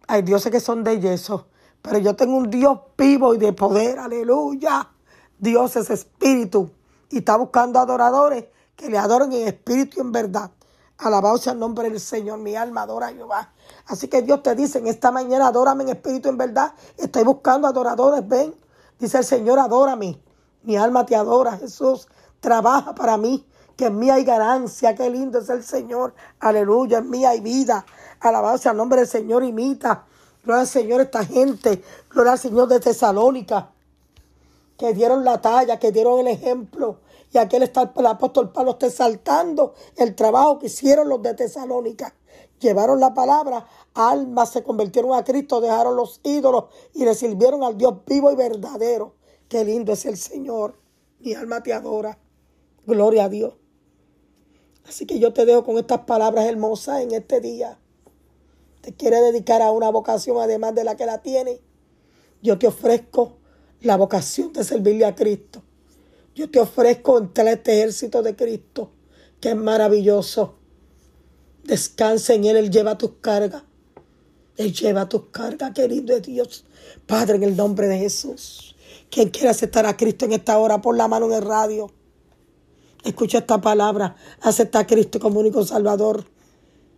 Hay 0.08 0.22
dioses 0.22 0.52
que 0.52 0.62
son 0.62 0.86
de 0.86 1.02
yeso. 1.02 1.48
Pero 1.82 1.98
yo 1.98 2.16
tengo 2.16 2.38
un 2.38 2.50
Dios 2.50 2.80
vivo 2.98 3.36
y 3.36 3.38
de 3.38 3.52
poder. 3.52 4.00
Aleluya. 4.00 4.90
Dios 5.38 5.76
es 5.76 5.90
espíritu. 5.90 6.72
Y 7.10 7.18
está 7.18 7.36
buscando 7.36 7.78
adoradores 7.78 8.46
que 8.78 8.90
le 8.90 8.98
adoren 8.98 9.34
en 9.34 9.50
espíritu 9.50 9.98
y 9.98 10.02
en 10.02 10.14
verdad. 10.14 10.50
Alabado 10.98 11.38
sea 11.38 11.54
el 11.54 11.60
nombre 11.60 11.90
del 11.90 12.00
Señor. 12.00 12.40
Mi 12.40 12.56
alma 12.56 12.84
adora 12.84 13.08
a 13.08 13.14
Jehová. 13.14 13.52
Así 13.88 14.08
que 14.08 14.22
Dios 14.22 14.42
te 14.44 14.56
dice 14.56 14.80
en 14.80 14.88
esta 14.88 15.12
mañana, 15.12 15.48
adórame 15.48 15.84
en 15.84 15.90
espíritu, 15.90 16.30
en 16.30 16.38
verdad. 16.38 16.74
Estoy 16.98 17.24
buscando 17.24 17.68
adoradores, 17.68 18.28
ven. 18.28 18.56
Dice 19.00 19.18
el 19.18 19.26
Señor, 19.26 19.60
adórame. 19.60 20.22
Mi 20.64 20.78
alma 20.78 21.06
te 21.06 21.16
adora, 21.16 21.58
Jesús. 21.58 22.08
Trabaja 22.40 22.96
para 22.96 23.18
mí, 23.18 23.46
que 23.76 23.88
en 23.88 24.00
mí 24.00 24.10
hay 24.10 24.24
ganancia. 24.24 24.96
Qué 24.96 25.10
lindo 25.10 25.40
es 25.40 25.50
el 25.50 25.64
Señor. 25.64 26.14
Aleluya, 26.40 27.00
en 27.00 27.10
mí 27.10 27.26
hay 27.26 27.42
vida. 27.42 27.86
Alabado 28.20 28.58
sea 28.58 28.72
el 28.72 28.78
nombre 28.78 29.00
del 29.00 29.10
Señor, 29.10 29.44
imita. 29.44 30.06
Gloria 30.44 30.62
al 30.62 30.68
Señor 30.68 31.02
esta 31.02 31.26
gente. 31.26 31.84
Gloria 32.10 32.34
al 32.34 32.40
Señor 32.40 32.68
de 32.68 32.80
Tesalónica. 32.80 33.70
Que 34.78 34.94
dieron 34.94 35.24
la 35.24 35.42
talla, 35.42 35.80
que 35.80 35.92
dieron 35.92 36.20
el 36.20 36.28
ejemplo. 36.28 37.00
Y 37.32 37.38
aquel 37.38 37.64
está 37.64 37.92
el 37.96 38.06
apóstol 38.06 38.52
Pablo 38.52 38.72
está 38.72 38.88
exaltando 38.88 39.74
el 39.96 40.16
trabajo 40.16 40.60
que 40.60 40.68
hicieron 40.68 41.10
los 41.10 41.22
de 41.22 41.34
Tesalónica. 41.34 42.16
Llevaron 42.60 43.00
la 43.00 43.14
palabra, 43.14 43.68
almas 43.94 44.52
se 44.52 44.64
convirtieron 44.64 45.14
a 45.14 45.24
Cristo, 45.24 45.60
dejaron 45.60 45.96
los 45.96 46.22
ídolos 46.24 46.66
y 46.94 47.04
le 47.06 47.14
sirvieron 47.16 47.64
al 47.64 47.78
Dios 47.78 47.96
vivo 48.06 48.32
y 48.32 48.36
verdadero. 48.36 49.16
Qué 49.50 49.66
lindo 49.66 49.94
es 49.94 50.06
el 50.06 50.18
Señor. 50.18 50.80
Mi 51.20 51.34
alma 51.34 51.62
te 51.62 51.74
adora. 51.74 52.20
Gloria 52.86 53.26
a 53.26 53.30
Dios. 53.30 53.56
Así 54.88 55.06
que 55.06 55.20
yo 55.20 55.34
te 55.34 55.46
dejo 55.46 55.64
con 55.64 55.78
estas 55.78 56.00
palabras 56.02 56.46
hermosas 56.46 57.02
en 57.02 57.12
este 57.12 57.40
día. 57.40 57.80
Te 58.82 58.94
quiere 58.94 59.22
dedicar 59.22 59.62
a 59.62 59.72
una 59.72 59.90
vocación 59.90 60.38
además 60.38 60.76
de 60.76 60.84
la 60.84 60.96
que 60.96 61.06
la 61.06 61.22
tiene. 61.22 61.62
Yo 62.42 62.60
te 62.60 62.68
ofrezco 62.68 63.38
la 63.84 63.98
vocación 63.98 64.54
de 64.54 64.64
servirle 64.64 65.06
a 65.06 65.16
Cristo. 65.16 65.62
Yo 66.36 66.50
te 66.50 66.60
ofrezco 66.60 67.18
entrar 67.18 67.48
a 67.48 67.52
este 67.52 67.74
ejército 67.74 68.24
de 68.24 68.36
Cristo, 68.36 68.92
que 69.40 69.50
es 69.50 69.56
maravilloso. 69.56 70.56
Descansa 71.64 72.34
en 72.34 72.46
Él, 72.46 72.58
Él 72.58 72.72
lleva 72.72 72.98
tus 72.98 73.12
cargas. 73.22 73.64
Él 74.58 74.74
lleva 74.74 75.08
tus 75.10 75.26
cargas, 75.32 75.72
querido 75.74 76.16
de 76.16 76.22
Dios. 76.22 76.66
Padre, 77.06 77.36
en 77.36 77.44
el 77.44 77.56
nombre 77.56 77.88
de 77.88 78.00
Jesús. 78.00 78.76
Quien 79.10 79.30
quiera 79.30 79.52
aceptar 79.52 79.86
a 79.86 79.98
Cristo 79.98 80.26
en 80.26 80.34
esta 80.34 80.58
hora, 80.58 80.82
por 80.82 80.96
la 80.96 81.08
mano 81.08 81.28
en 81.28 81.34
el 81.34 81.42
radio. 81.42 81.92
Escucha 83.04 83.40
esta 83.40 83.60
palabra. 83.60 84.16
Acepta 84.42 84.80
a 84.80 84.88
Cristo 84.88 85.20
como 85.20 85.40
único 85.40 85.66
Salvador. 85.66 86.26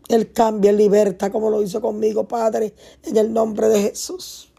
Él 0.08 0.32
cambia, 0.32 0.70
Él 0.70 0.78
liberta, 0.78 1.32
como 1.32 1.50
lo 1.50 1.62
hizo 1.64 1.82
conmigo, 1.82 2.28
Padre, 2.28 2.76
en 3.04 3.18
el 3.18 3.34
nombre 3.34 3.70
de 3.70 3.82
Jesús. 3.82 4.52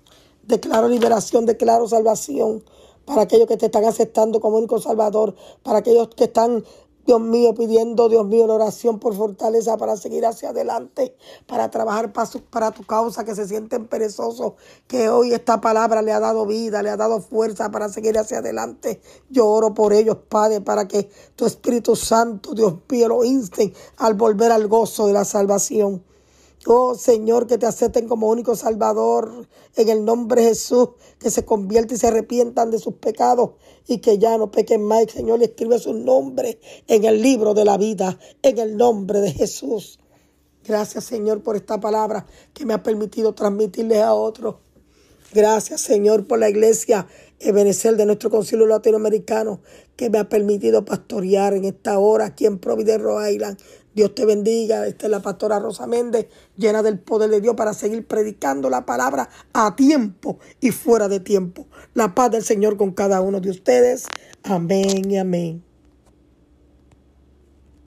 Declaro 0.46 0.88
liberación, 0.88 1.44
declaro 1.44 1.88
salvación 1.88 2.62
para 3.04 3.22
aquellos 3.22 3.46
que 3.46 3.56
te 3.56 3.66
están 3.66 3.84
aceptando 3.84 4.40
como 4.40 4.58
único 4.58 4.80
Salvador, 4.80 5.34
para 5.62 5.78
aquellos 5.78 6.08
que 6.08 6.24
están 6.24 6.64
Dios 7.06 7.20
mío, 7.20 7.54
pidiendo, 7.54 8.08
Dios 8.08 8.26
mío, 8.26 8.48
la 8.48 8.54
oración 8.54 8.98
por 8.98 9.14
fortaleza 9.14 9.76
para 9.76 9.96
seguir 9.96 10.26
hacia 10.26 10.48
adelante, 10.48 11.16
para 11.46 11.70
trabajar 11.70 12.12
para, 12.12 12.72
tu 12.72 12.84
causa, 12.84 13.24
que 13.24 13.36
se 13.36 13.46
sienten 13.46 13.86
perezosos, 13.86 14.54
que 14.88 15.08
hoy 15.08 15.32
esta 15.32 15.60
palabra 15.60 16.02
le 16.02 16.12
ha 16.12 16.18
dado 16.18 16.46
vida, 16.46 16.82
le 16.82 16.90
ha 16.90 16.96
dado 16.96 17.20
fuerza 17.20 17.70
para 17.70 17.88
seguir 17.88 18.18
hacia 18.18 18.38
adelante. 18.38 19.00
Yo 19.30 19.46
oro 19.46 19.72
por 19.72 19.92
ellos, 19.92 20.16
Padre, 20.28 20.60
para 20.60 20.88
que 20.88 21.08
tu 21.36 21.46
Espíritu 21.46 21.94
Santo, 21.94 22.54
Dios 22.54 22.74
mío, 22.90 23.06
lo 23.08 23.22
inste 23.22 23.72
al 23.98 24.14
volver 24.14 24.50
al 24.50 24.66
gozo 24.66 25.06
de 25.06 25.12
la 25.12 25.24
salvación. 25.24 26.02
Oh 26.68 26.96
Señor, 26.96 27.46
que 27.46 27.58
te 27.58 27.66
acepten 27.66 28.08
como 28.08 28.28
único 28.28 28.56
Salvador 28.56 29.46
en 29.76 29.88
el 29.88 30.04
nombre 30.04 30.42
de 30.42 30.48
Jesús, 30.48 30.88
que 31.20 31.30
se 31.30 31.44
conviertan 31.44 31.94
y 31.94 31.98
se 31.98 32.08
arrepientan 32.08 32.72
de 32.72 32.80
sus 32.80 32.94
pecados 32.94 33.50
y 33.86 33.98
que 33.98 34.18
ya 34.18 34.36
no 34.36 34.50
pequen 34.50 34.82
más. 34.82 35.06
Señor, 35.12 35.40
escribe 35.44 35.78
su 35.78 35.94
nombre 35.94 36.58
en 36.88 37.04
el 37.04 37.22
libro 37.22 37.54
de 37.54 37.64
la 37.64 37.78
vida, 37.78 38.18
en 38.42 38.58
el 38.58 38.76
nombre 38.76 39.20
de 39.20 39.30
Jesús. 39.30 40.00
Gracias 40.66 41.04
Señor 41.04 41.44
por 41.44 41.54
esta 41.54 41.78
palabra 41.78 42.26
que 42.52 42.66
me 42.66 42.74
ha 42.74 42.82
permitido 42.82 43.32
transmitirles 43.32 43.98
a 43.98 44.14
otros. 44.14 44.56
Gracias 45.32 45.80
Señor 45.80 46.26
por 46.26 46.40
la 46.40 46.48
iglesia 46.48 47.06
Ebenezer 47.38 47.96
de 47.96 48.06
nuestro 48.06 48.30
concilio 48.30 48.66
latinoamericano 48.66 49.60
que 49.94 50.10
me 50.10 50.18
ha 50.18 50.28
permitido 50.28 50.84
pastorear 50.84 51.54
en 51.54 51.64
esta 51.64 51.98
hora 51.98 52.26
aquí 52.26 52.46
en 52.46 52.58
Providence, 52.58 52.98
Rhode 52.98 53.32
Island. 53.32 53.58
Dios 53.96 54.14
te 54.14 54.26
bendiga. 54.26 54.86
Esta 54.86 55.06
es 55.06 55.10
la 55.10 55.22
pastora 55.22 55.58
Rosa 55.58 55.86
Méndez, 55.86 56.26
llena 56.54 56.82
del 56.82 56.98
poder 56.98 57.30
de 57.30 57.40
Dios 57.40 57.56
para 57.56 57.72
seguir 57.72 58.06
predicando 58.06 58.68
la 58.68 58.84
palabra 58.84 59.30
a 59.54 59.74
tiempo 59.74 60.38
y 60.60 60.70
fuera 60.70 61.08
de 61.08 61.18
tiempo. 61.18 61.66
La 61.94 62.14
paz 62.14 62.30
del 62.30 62.44
Señor 62.44 62.76
con 62.76 62.92
cada 62.92 63.22
uno 63.22 63.40
de 63.40 63.48
ustedes. 63.48 64.04
Amén 64.42 65.10
y 65.10 65.16
amén. 65.16 65.65